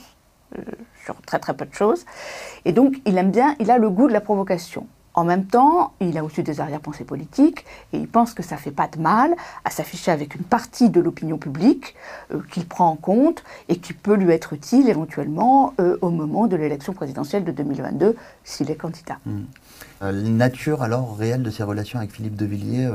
[1.04, 2.06] sur très très peu de choses.
[2.66, 4.88] Et donc, il aime bien, il a le goût de la provocation.
[5.14, 8.72] En même temps, il a aussi des arrière-pensées politiques et il pense que ça fait
[8.72, 9.36] pas de mal
[9.66, 11.96] à s'afficher avec une partie de l'opinion publique
[12.34, 16.48] euh, qu'il prend en compte et qui peut lui être utile éventuellement euh, au moment
[16.48, 19.18] de l'élection présidentielle de 2022 s'il est candidat.
[19.26, 19.42] Mmh.
[20.00, 22.90] La nature alors réelle de ses relations avec Philippe de Villiers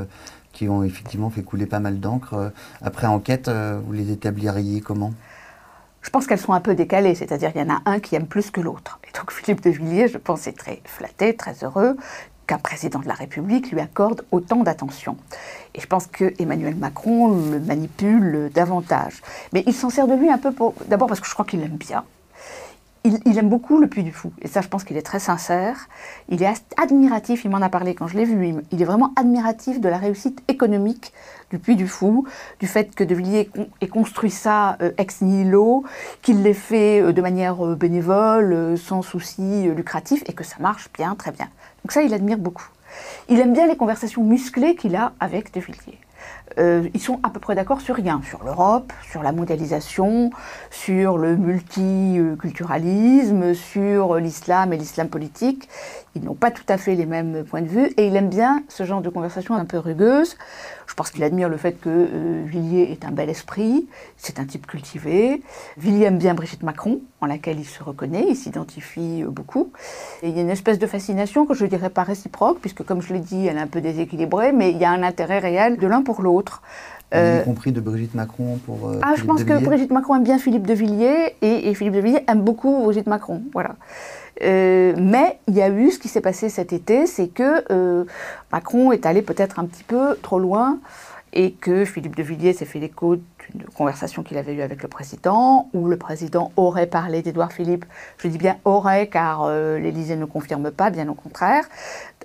[0.53, 2.51] qui ont effectivement fait couler pas mal d'encre.
[2.83, 5.13] Après enquête, vous les établiriez comment?
[6.07, 8.29] Je pense qu'elles sont un peu décalées, c'est-à-dire qu'il y en a un qui aime
[8.29, 9.01] plus que l'autre.
[9.09, 11.97] Et donc Philippe de Villiers, je pense, est très flatté, très heureux
[12.47, 15.17] qu'un président de la République lui accorde autant d'attention.
[15.75, 19.21] Et je pense que Emmanuel Macron le manipule davantage.
[19.53, 20.75] Mais il s'en sert de lui un peu pour...
[20.87, 22.05] D'abord parce que je crois qu'il l'aime bien
[23.25, 24.33] il, aime beaucoup le Puy du Fou.
[24.43, 25.89] Et ça, je pense qu'il est très sincère.
[26.29, 29.81] Il est admiratif, il m'en a parlé quand je l'ai vu, il est vraiment admiratif
[29.81, 31.13] de la réussite économique
[31.51, 32.27] du Puy du Fou,
[32.59, 35.85] du fait que De Villiers ait construit ça euh, ex nihilo,
[36.23, 40.91] qu'il l'ait fait euh, de manière euh, bénévole, sans souci lucratif, et que ça marche
[40.93, 41.49] bien, très bien.
[41.85, 42.69] Donc ça, il admire beaucoup.
[43.29, 45.99] Il aime bien les conversations musclées qu'il a avec De Villiers.
[46.59, 50.31] Euh, ils sont à peu près d'accord sur rien, sur l'Europe, sur la mondialisation,
[50.71, 55.69] sur le multiculturalisme, sur l'islam et l'islam politique.
[56.15, 58.63] Ils n'ont pas tout à fait les mêmes points de vue et il aime bien
[58.69, 60.37] ce genre de conversation un peu rugueuse.
[60.87, 64.45] Je pense qu'il admire le fait que euh, Villiers est un bel esprit, c'est un
[64.45, 65.43] type cultivé.
[65.77, 69.73] Villiers aime bien Brigitte Macron, en laquelle il se reconnaît, il s'identifie euh, beaucoup.
[70.23, 73.13] Il y a une espèce de fascination que je dirais pas réciproque, puisque comme je
[73.13, 75.87] l'ai dit, elle est un peu déséquilibrée, mais il y a un intérêt réel de
[75.87, 76.46] l'un pour l'autre.
[77.13, 78.93] Y euh, compris de Brigitte Macron pour.
[79.03, 82.01] ah, je pense que Brigitte Macron aime bien Philippe de Villiers et, et Philippe de
[82.01, 83.43] Villiers aime beaucoup Brigitte Macron.
[83.53, 83.77] Voilà.
[84.43, 88.05] Euh, mais il y a eu ce qui s'est passé cet été, c'est que euh,
[88.53, 90.79] Macron est allé peut-être un petit peu trop loin
[91.37, 94.89] et que Philippe de Villiers s'est fait l'écho d'une conversation qu'il avait eue avec le
[94.89, 97.85] président, où le président aurait parlé d'Édouard Philippe.
[98.17, 101.69] Je dis bien aurait, car euh, l'Élysée ne confirme pas, bien au contraire.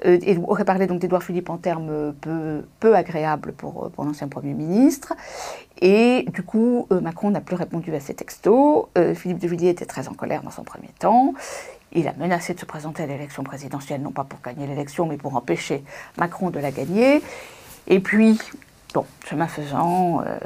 [0.06, 5.14] et aurait parlé donc d'Édouard Philippe en termes peu, agréables pour, pour l'ancien Premier ministre.
[5.82, 8.86] Et du coup, Macron n'a plus répondu à ces textos.
[9.16, 11.34] Philippe de Villiers était très en colère dans son premier temps.
[11.92, 15.18] Il a menacé de se présenter à l'élection présidentielle, non pas pour gagner l'élection, mais
[15.18, 15.84] pour empêcher
[16.18, 17.22] Macron de la gagner.
[17.88, 18.40] Et puis,
[18.94, 20.38] bon, chemin faisant, euh,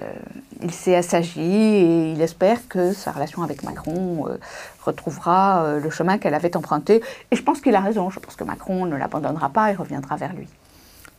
[0.62, 4.38] il s'est assagi et il espère que sa relation avec Macron euh,
[4.84, 7.02] retrouvera euh, le chemin qu'elle avait emprunté.
[7.32, 10.16] Et je pense qu'il a raison, je pense que Macron ne l'abandonnera pas et reviendra
[10.16, 10.48] vers lui.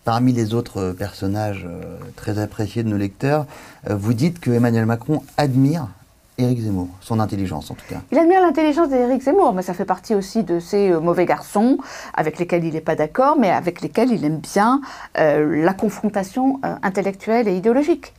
[0.04, 1.66] Parmi les autres personnages
[2.14, 3.44] très appréciés de nos lecteurs,
[3.90, 5.88] vous dites que Emmanuel Macron admire
[6.38, 8.00] Éric Zemmour, son intelligence en tout cas.
[8.12, 11.78] Il admire l'intelligence d'Éric Zemmour, mais ça fait partie aussi de ces euh, mauvais garçons
[12.12, 14.82] avec lesquels il n'est pas d'accord, mais avec lesquels il aime bien
[15.18, 18.12] euh, la confrontation euh, intellectuelle et idéologique.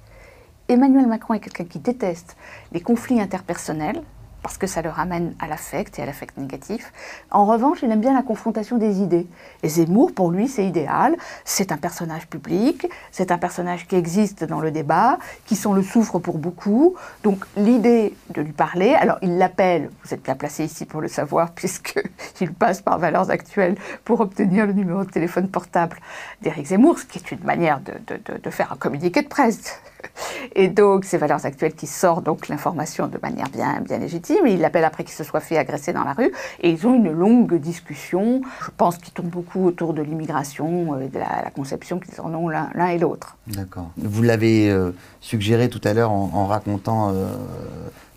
[0.68, 2.36] Emmanuel Macron est quelqu'un qui déteste
[2.72, 4.02] les conflits interpersonnels,
[4.42, 6.94] parce que ça le ramène à l'affect et à l'affect négatif.
[7.32, 9.28] En revanche, il aime bien la confrontation des idées.
[9.64, 11.16] Et Zemmour, pour lui, c'est idéal.
[11.44, 15.82] C'est un personnage public, c'est un personnage qui existe dans le débat, qui sont le
[15.82, 16.96] souffre pour beaucoup.
[17.24, 21.08] Donc l'idée de lui parler, alors il l'appelle, vous êtes bien placé ici pour le
[21.08, 25.98] savoir, puisqu'il passe par Valeurs Actuelles pour obtenir le numéro de téléphone portable
[26.42, 27.94] d'Éric Zemmour, ce qui est une manière de,
[28.38, 29.82] de faire un communiqué de presse.
[30.56, 34.48] Et donc, ces valeurs actuelles qui sortent donc l'information de manière bien, bien légitime.
[34.48, 36.32] Il l'appelle après qu'il se soit fait agresser dans la rue.
[36.62, 41.08] Et ils ont une longue discussion, je pense, qui tourne beaucoup autour de l'immigration et
[41.08, 43.38] de la, conception qu'ils en ont l'un et l'autre.
[43.48, 43.90] D'accord.
[43.98, 47.28] Vous l'avez euh, suggéré tout à l'heure en, racontant euh,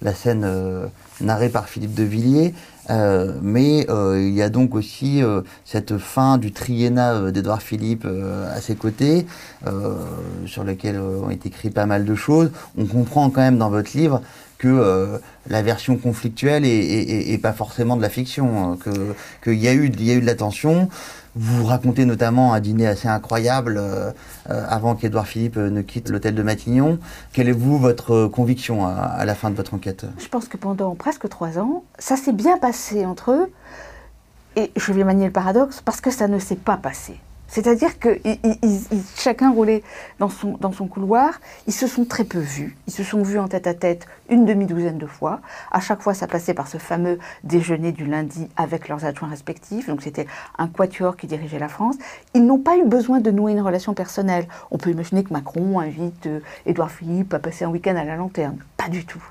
[0.02, 0.86] la scène euh,
[1.20, 2.54] narrée par Philippe de Villiers.
[2.90, 8.06] Euh, mais euh, il y a donc aussi euh, cette fin du triennat d'Edouard Philippe
[8.06, 9.26] à ses côtés,
[10.46, 12.50] sur lequel ont été écrits pas mal de choses.
[12.76, 14.22] On comprend quand même dans votre livre
[14.58, 18.78] que la version conflictuelle est, pas forcément de la fiction, hein,
[19.42, 20.88] qu'il y, a eu, y a eu de la tension.
[21.36, 23.80] Vous racontez notamment un dîner assez incroyable
[24.48, 26.98] avant qu'Édouard Philippe ne quitte l'hôtel de Matignon.
[27.32, 30.06] Quelle est, vous, votre conviction à, la fin de votre enquête?
[30.18, 33.52] Je pense que pendant presque trois ans, ça s'est bien passé entre eux.
[34.56, 37.20] Et je vais manier le paradoxe parce que ça ne s'est pas passé.
[37.50, 38.20] C'est-à-dire que
[39.16, 39.82] chacun roulait
[40.20, 43.40] dans son, dans son couloir, ils se sont très peu vus, ils se sont vus
[43.40, 45.40] en tête à tête une demi-douzaine de fois.
[45.70, 49.88] À chaque fois, ça passait par ce fameux déjeuner du lundi avec leurs adjoints respectifs.
[49.88, 50.26] Donc c'était
[50.58, 51.96] un quatuor qui dirigeait la France.
[52.34, 54.46] Ils n'ont pas eu besoin de nouer une relation personnelle.
[54.70, 58.16] On peut imaginer que Macron invite euh, Édouard Philippe à passer un week-end à la
[58.16, 58.58] lanterne.
[58.76, 59.22] Pas du tout.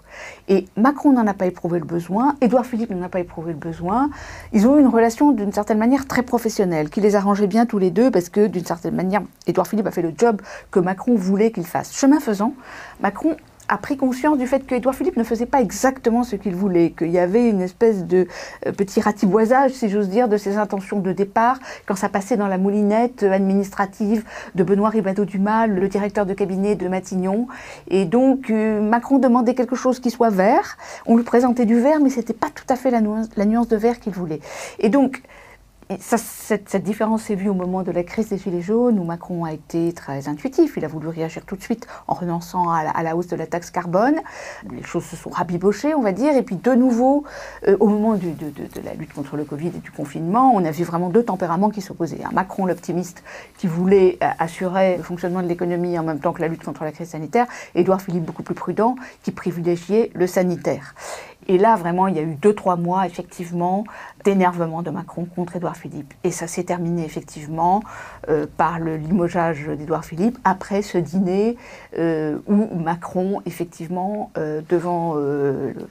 [0.48, 3.58] Et Macron n'en a pas éprouvé le besoin, Édouard Philippe n'en a pas éprouvé le
[3.58, 4.10] besoin.
[4.54, 7.80] Ils ont eu une relation d'une certaine manière très professionnelle, qui les arrangeait bien tous
[7.80, 11.16] les deux, parce que d'une certaine manière, Édouard Philippe a fait le job que Macron
[11.16, 11.96] voulait qu'il fasse.
[11.96, 12.54] Chemin faisant,
[13.02, 13.36] Macron
[13.70, 17.12] a pris conscience du fait qu'Édouard Philippe ne faisait pas exactement ce qu'il voulait, qu'il
[17.12, 18.28] y avait une espèce de
[18.66, 22.48] euh, petit ratiboisage, si j'ose dire, de ses intentions de départ, quand ça passait dans
[22.48, 24.24] la moulinette administrative
[24.56, 27.48] de Benoît Ribado-Dumas, le directeur de cabinet de Matignon.
[27.88, 30.78] Et donc, euh, Macron demandait quelque chose qui soit vert.
[31.06, 33.00] On lui présentait du vert, mais c'était pas tout à fait la
[33.36, 34.42] la nuance de vert qu'il voulait.
[34.80, 35.22] Et donc,
[35.98, 39.54] cette, différence s'est vue au moment de la crise des Gilets jaunes, où Macron a
[39.54, 40.74] été très intuitif.
[40.78, 43.72] Il a voulu réagir tout de suite en renonçant à la, hausse de la taxe
[43.72, 44.20] carbone.
[44.72, 46.36] Les choses se sont rabibochées, on va dire.
[46.36, 47.24] Et puis, de nouveau,
[47.68, 48.28] euh, au moment de,
[48.84, 51.82] la lutte contre le Covid et du confinement, on a vu vraiment deux tempéraments qui
[51.82, 52.22] s'opposaient.
[52.32, 53.24] Macron, l'optimiste,
[53.58, 56.84] qui voulait euh, assurer le fonctionnement de l'économie en même temps que la lutte contre
[56.84, 57.48] la crise sanitaire.
[57.74, 60.94] Édouard Philippe, beaucoup plus prudent, qui privilégiait le sanitaire.
[61.50, 63.84] Et là, vraiment, il y a eu deux, trois mois, effectivement,
[64.24, 66.14] d'énervement de Macron contre Édouard Philippe.
[66.24, 67.82] Et ça s'est terminé, effectivement,
[68.30, 71.58] euh, par le limogeage d'Édouard Philippe après ce dîner
[71.98, 75.16] euh, où Macron, effectivement, euh, devant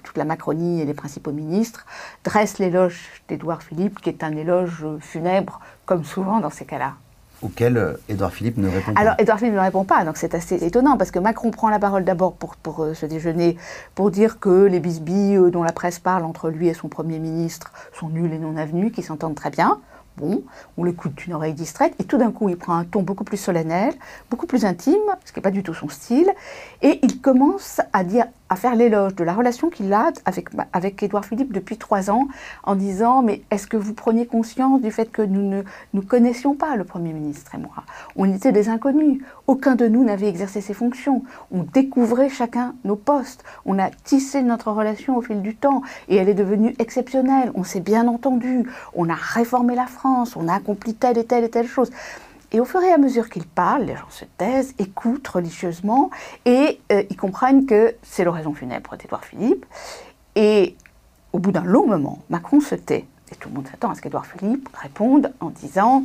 [0.04, 1.86] toute la Macronie et les principaux ministres,
[2.22, 6.94] dresse l'éloge d'Édouard Philippe, qui est un éloge funèbre, comme souvent dans ces cas-là
[7.42, 9.00] auquel euh, Édouard Philippe ne répond pas.
[9.00, 11.78] Alors, Édouard Philippe ne répond pas, donc c'est assez étonnant, parce que Macron prend la
[11.78, 13.56] parole d'abord pour, pour euh, ce déjeuner,
[13.94, 17.18] pour dire que les bisbilles euh, dont la presse parle entre lui et son Premier
[17.18, 19.78] ministre sont nuls et non avenus, qu'ils s'entendent très bien.
[20.18, 20.42] Bon,
[20.76, 23.36] on l'écoute d'une oreille distraite, et tout d'un coup, il prend un ton beaucoup plus
[23.36, 23.94] solennel,
[24.30, 26.28] beaucoup plus intime, ce qui n'est pas du tout son style,
[26.82, 31.02] et il commence à dire à faire l'éloge de la relation qu'il a avec, avec
[31.02, 32.28] Édouard Philippe depuis trois ans,
[32.64, 36.54] en disant Mais est-ce que vous preniez conscience du fait que nous ne nous connaissions
[36.54, 37.84] pas, le Premier ministre et moi?
[38.16, 39.22] On était des inconnus.
[39.46, 41.22] Aucun de nous n'avait exercé ses fonctions.
[41.50, 43.44] On découvrait chacun nos postes.
[43.66, 47.52] On a tissé notre relation au fil du temps et elle est devenue exceptionnelle.
[47.54, 48.64] On s'est bien entendu.
[48.94, 50.07] On a réformé la France.
[50.36, 51.90] On a accompli telle et telle et telle chose.
[52.50, 56.10] Et au fur et à mesure qu'ils parlent, les gens se taisent, écoutent religieusement
[56.46, 59.66] et euh, ils comprennent que c'est l'oraison funèbre d'Édouard Philippe.
[60.34, 60.74] Et
[61.32, 63.04] au bout d'un long moment, Macron se tait.
[63.30, 66.04] Et tout le monde s'attend à ce qu'Édouard Philippe réponde en disant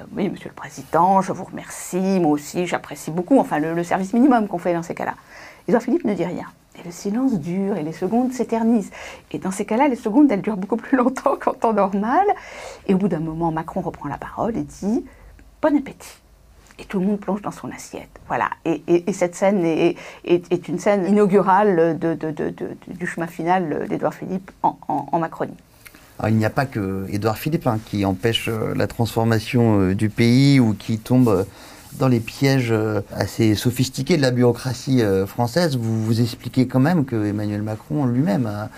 [0.00, 4.14] euh, Oui, monsieur le Président, je vous remercie, moi aussi, j'apprécie beaucoup, enfin le, service
[4.14, 5.14] minimum qu'on fait dans ces cas-là.
[5.68, 6.46] Édouard Philippe ne dit rien.
[6.78, 8.90] Et le silence dure et les secondes s'éternisent.
[9.30, 12.24] Et dans ces cas-là, les secondes, elles durent beaucoup plus longtemps qu'en temps normal.
[12.86, 15.04] Et au bout d'un moment, Macron reprend la parole et dit
[15.60, 16.18] bon appétit.
[16.78, 18.08] Et tout le monde plonge dans son assiette.
[18.26, 18.48] Voilà.
[18.64, 19.96] Et, cette scène est,
[20.68, 21.98] une scène inaugurale
[22.88, 25.56] du chemin final d'Édouard Philippe en, Macronie.
[26.26, 30.08] il n'y a pas que Édouard Philippe hein, qui empêche euh, la transformation euh, du
[30.08, 31.44] pays ou qui tombe euh,
[31.98, 32.74] dans les pièges
[33.12, 35.76] assez sophistiqués de la bureaucratie française.
[35.76, 38.68] Vous vous expliquez quand même que Emmanuel Macron lui-même a,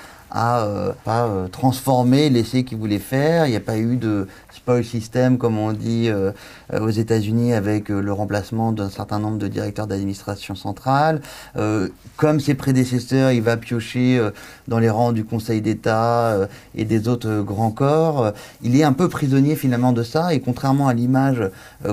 [1.05, 3.46] pas transformé l'essai qu'il voulait faire.
[3.46, 6.33] Il n'y a pas eu de spoil system, comme on dit euh,
[6.72, 11.20] aux États-Unis, avec euh, le remplacement d'un certain nombre de directeurs d'administration centrale.
[11.57, 14.20] Euh, comme ses prédécesseurs, il va piocher
[14.68, 18.33] dans les rangs du Conseil d'État et des autres grands corps.
[18.62, 21.42] il est un peu prisonnier finalement de ça, et contrairement à l'image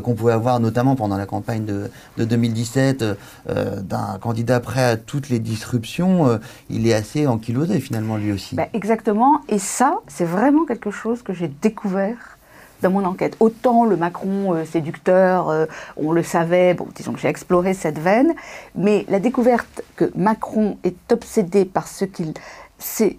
[0.04, 3.04] qu'on pouvait avoir notamment pendant la campagne de, 2017
[3.48, 8.56] d'un candidat prêt à toutes les disruptions, il est assez ankylosé finalement lui aussi.
[8.56, 12.38] Bah, exactement, et ça, c'est vraiment quelque chose que j'ai découvert
[12.82, 13.36] dans mon enquête.
[13.40, 15.66] Autant le Macron euh, séducteur, euh,
[15.98, 18.34] on le savait, bon, disons que j'ai exploré cette veine,
[18.76, 22.34] mais la découverte que Macron est obsédé par ce qu'il...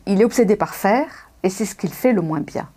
[0.06, 2.68] Il est obsédé par faire, et c'est ce qu'il fait le moins bien.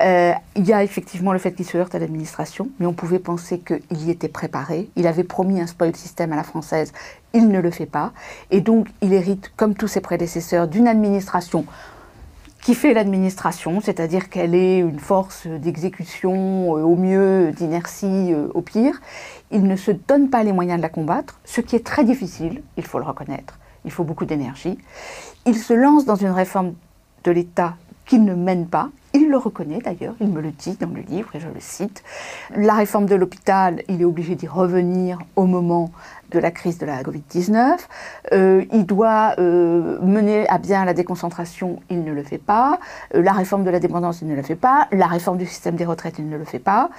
[0.00, 3.18] Euh, il y a effectivement le fait qu'il se heurte à l'administration, mais on pouvait
[3.18, 4.88] penser qu'il y était préparé.
[4.96, 6.92] Il avait promis un spoil système à la française,
[7.34, 8.12] il ne le fait pas.
[8.50, 11.66] Et donc, il hérite, comme tous ses prédécesseurs, d'une administration
[12.62, 18.62] qui fait l'administration, c'est-à-dire qu'elle est une force d'exécution euh, au mieux, d'inertie euh, au
[18.62, 19.00] pire.
[19.50, 22.62] Il ne se donne pas les moyens de la combattre, ce qui est très difficile,
[22.76, 23.58] il faut le reconnaître.
[23.84, 24.76] il faut beaucoup d'énergie.
[25.46, 26.74] Il se lance dans une réforme
[27.24, 28.90] de l'État qu'il ne mène pas.
[29.14, 32.02] Il le reconnaît d'ailleurs, il me le dit dans le livre et je le cite.
[32.54, 35.90] La réforme de l'hôpital, il est obligé d'y revenir au moment
[36.30, 37.78] de la crise de la Covid-19.
[38.32, 42.78] Euh, il doit euh, mener à bien la déconcentration, il ne le fait pas.
[43.14, 44.88] Euh, la réforme de la dépendance, il ne le fait pas.
[44.92, 46.90] La réforme du système des retraites, il ne le fait pas.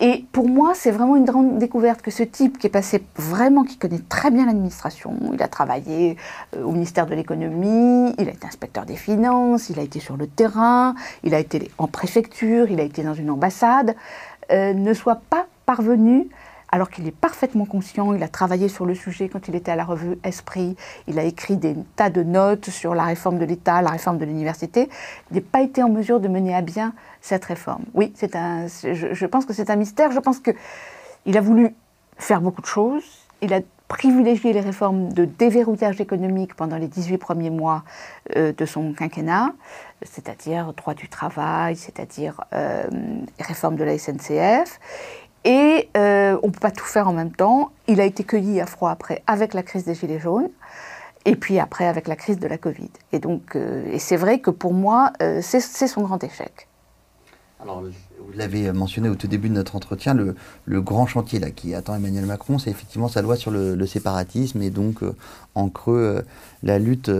[0.00, 3.64] Et pour moi, c'est vraiment une grande découverte que ce type qui est passé vraiment,
[3.64, 6.16] qui connaît très bien l'administration, il a travaillé
[6.56, 10.28] au ministère de l'économie, il a été inspecteur des finances, il a été sur le
[10.28, 13.96] terrain, il a été en préfecture, il a été dans une ambassade,
[14.52, 16.28] ne soit pas parvenu
[16.70, 19.76] alors qu'il est parfaitement conscient, il a travaillé sur le sujet quand il était à
[19.76, 20.76] la revue Esprit,
[21.06, 24.24] il a écrit des tas de notes sur la réforme de l'État, la réforme de
[24.24, 24.88] l'université,
[25.30, 27.84] il n'a pas été en mesure de mener à bien cette réforme.
[27.94, 31.74] Oui, c'est un, je, pense que c'est un mystère, je pense qu'il a voulu
[32.16, 33.04] faire beaucoup de choses,
[33.40, 37.84] il a privilégié les réformes de déverrouillage économique pendant les 18 premiers mois
[38.36, 39.54] euh, de son quinquennat,
[40.02, 42.86] c'est-à-dire droit du travail, c'est-à-dire euh,
[43.40, 44.78] réforme de la SNCF.
[45.48, 47.72] Et euh, on ne peut pas tout faire en même temps.
[47.88, 50.50] Il a été cueilli à froid après avec la crise des Gilets jaunes
[51.24, 52.90] et puis après avec la crise de la Covid.
[53.12, 56.68] Et donc, euh, et c'est vrai que pour moi, euh, c'est son grand échec.
[57.62, 60.34] Alors, vous l'avez mentionné au tout début de notre entretien, le,
[60.82, 65.00] grand chantier qui attend Emmanuel Macron, c'est effectivement sa loi sur le séparatisme et donc
[65.56, 66.24] en creux
[66.62, 67.10] la lutte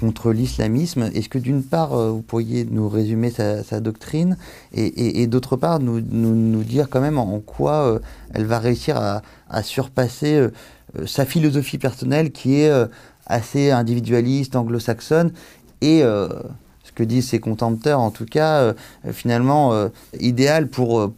[0.00, 1.10] contre l'islamisme.
[1.14, 4.36] Est-ce que d'une part, euh, vous pourriez nous résumer sa, doctrine
[4.72, 7.98] et, d'autre part, nous, dire quand même en, quoi euh,
[8.34, 10.50] elle va réussir à, surpasser euh,
[11.06, 12.72] sa philosophie personnelle qui est
[13.26, 15.32] assez individualiste, anglo-saxonne
[15.82, 18.74] et ce que disent ses contempteurs, en tout cas,
[19.12, 21.12] finalement, idéal pour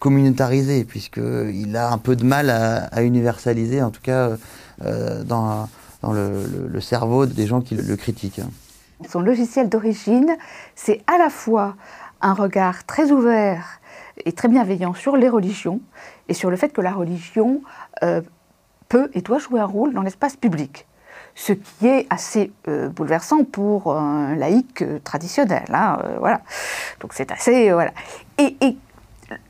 [0.00, 4.32] communautariser, puisqu'il a un peu de mal à, à universaliser, en tout cas,
[4.80, 5.68] dans
[6.02, 8.40] dans le, cerveau des gens qui le, critiquent.
[9.08, 10.36] Son logiciel d'origine,
[10.74, 11.76] c'est à la fois
[12.20, 13.80] un regard très ouvert
[14.24, 15.80] et très bienveillant sur les religions
[16.28, 17.60] et sur le fait que la religion
[18.02, 18.22] euh,
[18.88, 20.86] peut et doit jouer un rôle dans l'espace public.
[21.34, 25.66] Ce qui est assez euh, bouleversant pour un laïc euh, traditionnel.
[25.72, 26.40] Hein, voilà.
[27.00, 27.70] Donc c'est assez.
[27.72, 27.92] voilà.
[28.38, 28.76] Et, et,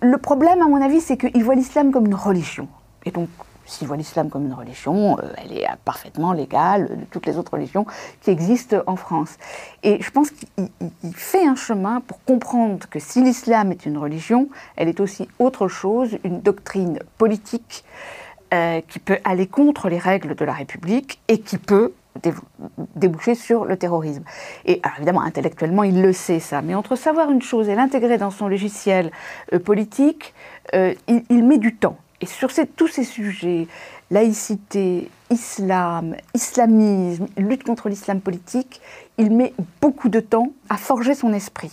[0.00, 2.66] le problème, à mon avis, c'est qu'il voit l'islam comme une religion.
[3.04, 3.28] Et donc,
[3.66, 7.52] s'il voit l'islam comme une religion, euh, elle est parfaitement légale de toutes les autres
[7.52, 7.86] religions
[8.20, 9.36] qui existent en France.
[9.82, 14.48] Et je pense qu'il fait un chemin pour comprendre que si l'islam est une religion,
[14.76, 17.84] elle est aussi autre chose, une doctrine politique
[18.54, 21.92] euh, qui peut aller contre les règles de la République et qui peut
[22.94, 24.22] déboucher sur le terrorisme.
[24.64, 28.16] Et alors évidemment, intellectuellement, il le sait ça, mais entre savoir une chose et l'intégrer
[28.16, 29.10] dans son logiciel
[29.52, 30.32] euh, politique,
[30.72, 31.96] il met du temps.
[32.26, 33.68] Et sur tous ces sujets,
[34.10, 38.80] laïcité, islam, islamisme, lutte contre l'islam politique,
[39.16, 41.70] il met beaucoup de temps à forger son esprit.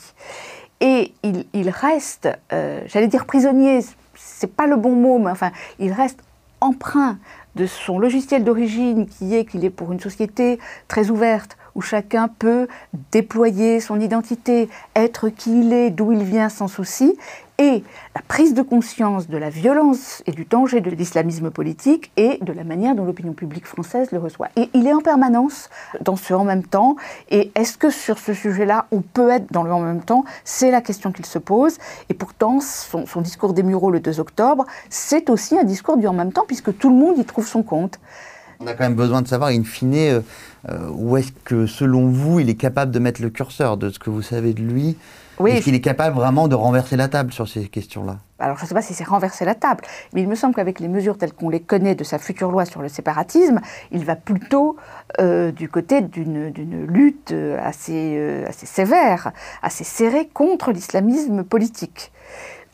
[0.80, 3.80] Et il, reste, euh, j'allais dire prisonnier,
[4.14, 6.20] c'est pas le bon mot, mais enfin, il reste
[6.62, 7.18] emprunt
[7.56, 12.28] de son logiciel d'origine qui est qu'il est pour une société très ouverte, où chacun
[12.28, 12.68] peut
[13.12, 17.18] déployer son identité, être qui il est, d'où il vient sans souci,
[17.64, 22.38] et la prise de conscience de la violence et du danger de l'islamisme politique et
[22.42, 24.50] de la manière dont l'opinion publique française le reçoit.
[24.58, 25.70] Et il est en permanence
[26.02, 26.98] dans ce en même temps.
[27.30, 30.26] Et est-ce que sur ce sujet-là, on peut être dans le en même temps?
[30.44, 31.78] C'est la question qu'il se pose.
[32.10, 36.14] Et pourtant, son, discours des Mureaux le 2 octobre, c'est aussi un discours du en
[36.14, 37.98] même temps, puisque tout le monde y trouve son compte.
[38.60, 40.22] On a quand même besoin de savoir, in fine, euh,
[40.70, 44.00] euh, où est-ce que, selon vous, il est capable de mettre le curseur de ce
[44.00, 44.98] que vous savez de lui
[45.40, 48.18] oui, Est-ce qu'il est capable vraiment de renverser la table sur ces questions-là?
[48.40, 50.80] Alors, je ne sais pas si c'est renverser la table, mais il me semble qu'avec
[50.80, 54.16] les mesures telles qu'on les connaît de sa future loi sur le séparatisme, il va
[54.16, 54.76] plutôt
[55.20, 56.50] euh, du côté d'une
[56.86, 62.12] lutte euh, assez, euh, assez sévère, assez serrée contre l'islamisme politique.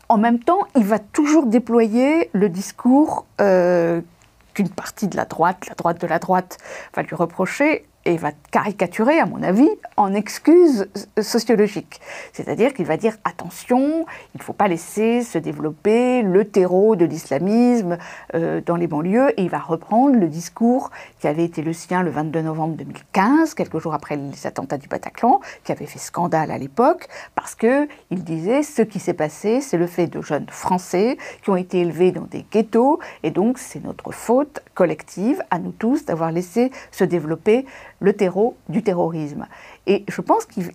[0.10, 5.76] En même temps, il va toujours déployer le discours qu'une partie de la droite, la
[5.76, 6.58] droite de la droite,
[6.96, 10.88] va lui reprocher et va caricaturer, à mon avis, en excuse
[11.22, 12.00] sociologique.
[12.34, 17.06] C'est-à-dire qu'il va dire attention, il ne faut pas laisser se développer le terreau de
[17.06, 17.98] l'islamisme
[18.36, 22.04] euh, dans les banlieues, et il va reprendre le discours qui avait été le sien
[22.04, 26.52] le 22 novembre 2015, quelques jours après les attentats du Bataclan, qui avait fait scandale
[26.52, 30.48] à l'époque, parce que il disait ce qui s'est passé, c'est le fait de jeunes
[30.50, 35.60] Français qui ont été élevés dans des ghettos, et donc c'est notre faute collective à
[35.60, 37.66] nous tous d'avoir laissé se développer
[38.00, 39.48] le terreau du terrorisme.
[39.88, 40.72] Et je pense qu'il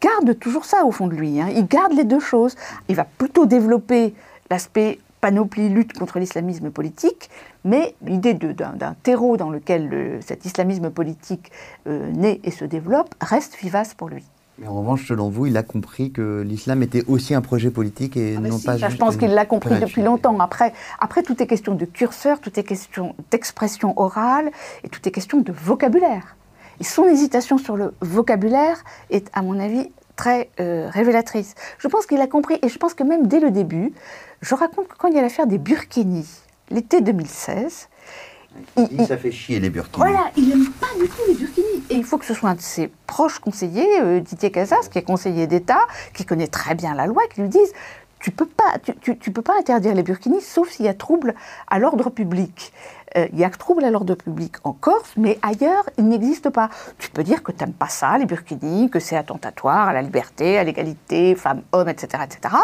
[0.00, 1.40] garde toujours ça au fond de lui.
[1.40, 1.48] Hein.
[1.54, 2.56] Il garde les deux choses.
[2.88, 4.14] Il va plutôt développer
[4.50, 7.30] l'aspect panoplie lutte contre l'islamisme politique,
[7.64, 11.50] mais l'idée d'un terreau dans lequel cet islamisme politique
[11.86, 14.24] euh, naît et se développe reste vivace pour lui.
[14.58, 18.16] Mais en revanche, selon vous, il a compris que l'islam était aussi un projet politique
[18.16, 20.38] et ah non pas Je pense qu'il l'a compris depuis longtemps.
[20.40, 24.50] Après, après, tout est question de curseur, tout est question d'expression orale
[24.82, 26.36] et tout est question de vocabulaire.
[26.80, 31.54] Et son hésitation sur le vocabulaire est, à mon avis, très euh, révélatrice.
[31.78, 33.92] Je pense qu'il a compris, et je pense que même dès le début,
[34.40, 36.26] je raconte que quand il y a l'affaire des Burkini,
[36.70, 37.88] l'été 2016,
[38.76, 39.96] il, ça fait chier les Burkini.
[39.96, 41.84] Voilà, il n'aime pas du tout les Burkini.
[41.90, 44.98] Et il faut que ce soit un de ses proches conseillers, euh, Didier Casas, qui
[44.98, 45.80] est conseiller d'État,
[46.14, 47.72] qui connaît très bien la loi, qui lui dise
[48.20, 51.34] tu peux pas, tu, peux pas interdire les burkinis sauf s'il y a trouble
[51.68, 52.72] à l'ordre public.
[53.16, 56.70] Euh, il y a trouble à l'ordre public en Corse, mais ailleurs, il n'existe pas.
[56.98, 60.02] Tu peux dire que tu n'aimes pas ça, les burkinis, que c'est attentatoire à la
[60.02, 62.54] liberté, à l'égalité, femmes-hommes, etc., etc.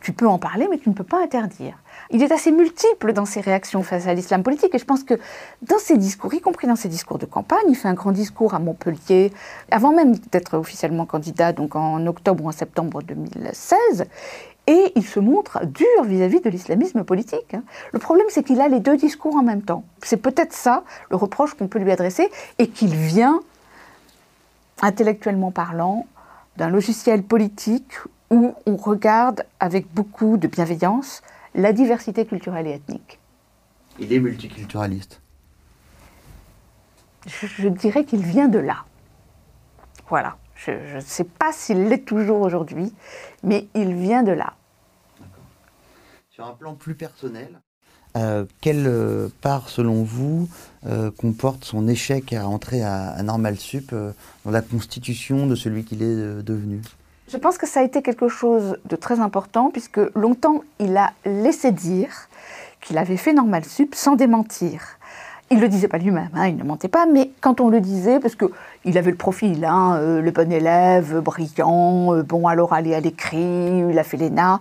[0.00, 1.74] Tu peux en parler, mais tu ne peux pas interdire.
[2.10, 5.14] Il est assez multiple dans ses réactions face à l'islam politique, et je pense que
[5.62, 8.54] dans ses discours, y compris dans ses discours de campagne, il fait un grand discours
[8.54, 9.32] à Montpellier,
[9.70, 14.06] avant même d'être officiellement candidat, donc en octobre ou en septembre 2016,
[14.68, 17.54] et il se montre dur vis-à-vis de l'islamisme politique.
[17.54, 17.62] Hein.
[17.92, 19.82] Le problème, c'est qu'il a les deux discours en même temps.
[20.02, 23.40] C'est peut-être ça le reproche qu'on peut lui adresser, et qu'il vient,
[24.82, 26.06] intellectuellement parlant,
[26.58, 27.94] d'un logiciel politique
[28.30, 31.22] où on regarde avec beaucoup de bienveillance
[31.54, 33.18] la diversité culturelle et ethnique.
[33.98, 35.22] Il est multiculturaliste.
[37.26, 38.84] Je, dirais qu'il vient de là.
[40.08, 40.36] Voilà.
[40.56, 42.92] Je ne sais pas s'il l'est toujours aujourd'hui,
[43.42, 44.54] mais il vient de là.
[46.38, 47.48] Sur un plan plus personnel,
[48.16, 50.48] euh, quelle euh, part, selon vous,
[50.86, 53.92] euh, comporte son échec à entrer à, Normal Sup
[54.44, 56.80] dans la constitution de celui qu'il est devenu?
[57.26, 61.10] Je pense que ça a été quelque chose de très important, puisque longtemps, il a
[61.24, 62.28] laissé dire
[62.82, 64.80] qu'il avait fait Normal Sup sans démentir.
[65.50, 67.80] Il ne le disait pas lui-même, hein, il ne mentait pas, mais quand on le
[67.80, 72.94] disait, parce qu'il avait le profil, hein, le bon élève, brillant, bon à l'oral et
[72.94, 74.60] à l'écrit, il a fait l'ENA,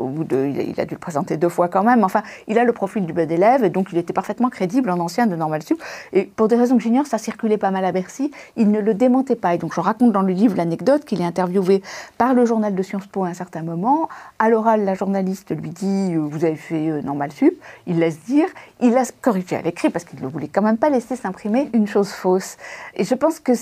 [0.00, 2.04] il a dû le présenter deux fois quand même.
[2.04, 4.98] Enfin, il a le profil du bon élève, et donc il était parfaitement crédible en
[4.98, 5.82] ancien de Normal Sup.
[6.12, 8.30] Et pour des raisons que j'ignore, ça circulait pas mal à Bercy.
[8.56, 9.54] Il ne le démentait pas.
[9.54, 11.82] Et donc je raconte dans le livre l'anecdote qu'il est interviewé
[12.18, 14.08] par le journal de Sciences Po à un certain moment.
[14.38, 17.54] À l'oral, la journaliste lui dit euh, Vous avez fait euh, Normal Sup.
[17.86, 18.46] Il laisse dire.
[18.80, 21.86] Il a corrigé à l'écrit parce qu'il ne voulait quand même pas laisser s'imprimer une
[21.86, 22.56] chose fausse.
[22.94, 23.52] Et je pense que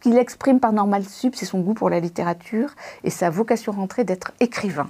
[0.00, 2.74] qu'il exprime par Normal Sup, c'est son goût pour la littérature
[3.04, 4.88] et sa vocation rentrée d'être écrivain.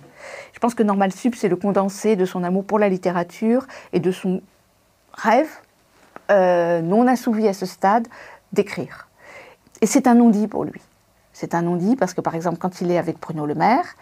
[0.52, 4.00] Je pense que Normal Sup, c'est le condensé de son amour pour la littérature et
[4.00, 4.42] de son
[5.12, 5.50] rêve,
[6.30, 8.06] euh, non assouvi à ce stade,
[8.52, 9.08] d'écrire.
[9.80, 10.80] Et c'est un non-dit pour lui.
[11.32, 13.96] C'est un non-dit parce que, par exemple, quand il est avec Bruno Le Maire,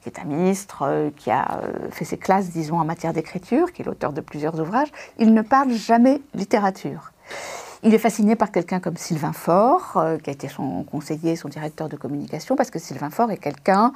[0.00, 3.72] qui est un ministre euh, qui a euh, fait ses classes, disons, en matière d'écriture,
[3.72, 7.12] qui est l'auteur de plusieurs ouvrages, il ne parle jamais littérature.
[7.84, 11.48] Il est fasciné par quelqu'un comme Sylvain Faure, euh, qui a été son conseiller, son
[11.48, 13.92] directeur de communication, parce que Sylvain Faure est quelqu'un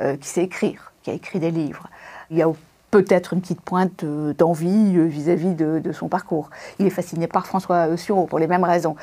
[0.00, 1.88] euh, qui sait écrire, qui a écrit des livres.
[2.30, 2.52] Il y a
[2.92, 6.48] peut-être une petite pointe euh, d'envie vis-à-vis de, son parcours.
[6.78, 8.94] Il est fasciné par François Sureau pour les mêmes raisons.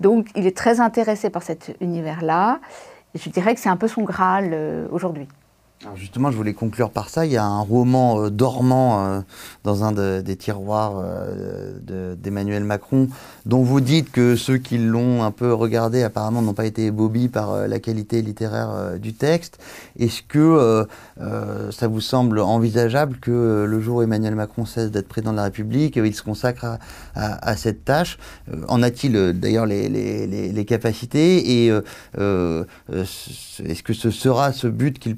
[0.00, 2.60] Donc il est très intéressé par cet univers-là.
[3.14, 5.28] Je dirais que c'est un peu son Graal aujourd'hui
[5.96, 7.26] justement, je voulais conclure par ça.
[7.26, 9.20] Il y a un roman euh, dormant euh,
[9.64, 13.08] dans un des tiroirs euh, d'Emmanuel Macron,
[13.46, 17.28] dont vous dites que ceux qui l'ont un peu regardé apparemment n'ont pas été ébobis
[17.28, 19.58] par la qualité littéraire du texte.
[19.98, 20.86] Est-ce que
[21.70, 25.44] ça vous semble envisageable que le jour où Emmanuel Macron cesse d'être président de la
[25.44, 26.78] République, il se consacre
[27.14, 28.18] à, cette tâche
[28.68, 31.66] En a-t-il d'ailleurs les, capacités Et
[32.18, 35.16] est-ce que ce sera ce but qu'il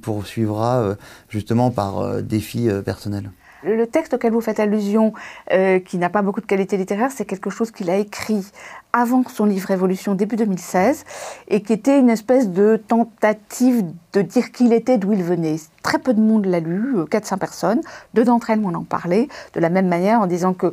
[0.55, 0.95] euh,
[1.29, 3.31] justement par euh, défi euh, personnel
[3.65, 5.13] le texte auquel vous faites allusion,
[5.85, 8.47] qui n'a pas beaucoup de qualité littéraire, c'est quelque chose qu'il a écrit
[8.93, 11.05] avant son livre Révolution, début 2016,
[11.49, 13.83] et qui était une espèce de tentative
[14.13, 15.57] de dire qui il était, d'où il venait.
[15.83, 17.81] Très peu de monde l'a lu, 400 personnes.
[18.15, 20.73] Deux d'entre elles m'en ont parlé, de la même manière, en disant que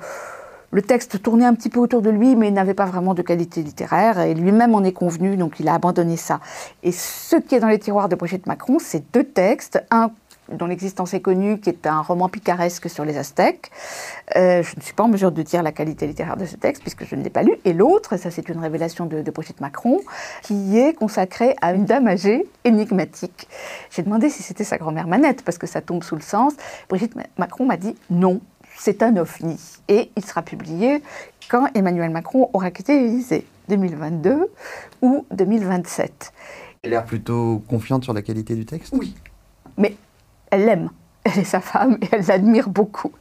[0.73, 3.61] le texte tournait un petit peu autour de lui, mais n'avait pas vraiment de qualité
[3.61, 6.39] littéraire, et lui-même en est convenu, donc il a abandonné ça.
[6.81, 10.11] Et ce qui est dans les tiroirs de Brigitte Macron, c'est deux textes, un
[10.51, 13.71] dont l'existence est connue, qui est un roman picaresque sur les Aztèques.
[14.35, 16.81] Euh, je ne suis pas en mesure de dire la qualité littéraire de ce texte,
[16.81, 17.53] puisque je ne l'ai pas lu.
[17.65, 20.01] Et l'autre, ça c'est une révélation de, de, Brigitte Macron,
[20.41, 23.47] qui est consacrée à une dame âgée énigmatique.
[23.89, 26.53] J'ai demandé si c'était sa grand-mère Manette, parce que ça tombe sous le sens.
[26.89, 28.41] Brigitte Macron m'a dit non,
[28.83, 29.57] c'est un ovni.
[29.87, 31.01] Et il sera publié
[31.49, 34.51] quand Emmanuel Macron aura quitté l'Élysée, 2022
[35.01, 36.33] ou 2027.
[36.81, 38.93] Elle a l'air plutôt confiante sur la qualité du texte?
[38.97, 39.15] Oui,
[39.77, 39.95] mais
[40.51, 40.89] elle l'aime.
[41.23, 43.13] elle est sa femme et elle l'admire beaucoup.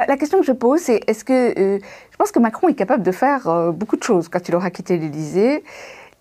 [0.00, 1.78] La question que je pose, c'est est-ce que euh,
[2.10, 4.72] je pense que Macron est capable de faire euh, beaucoup de choses quand il aura
[4.72, 5.62] quitté l'Élysée.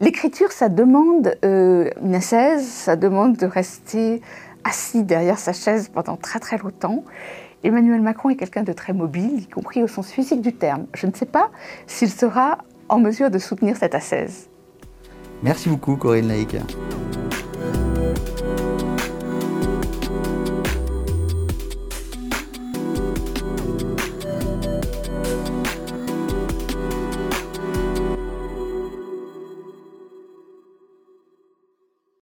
[0.01, 4.21] L'écriture, ça demande euh, une assaise, ça demande de rester
[4.63, 7.03] assis derrière sa chaise pendant très très longtemps.
[7.63, 10.85] Emmanuel Macron est quelqu'un de très mobile, y compris au sens physique du terme.
[10.93, 11.49] Je ne sais pas
[11.87, 12.57] s'il sera
[12.89, 14.49] en mesure de soutenir cette assaise.
[15.41, 16.55] Merci beaucoup Corinne Laïc.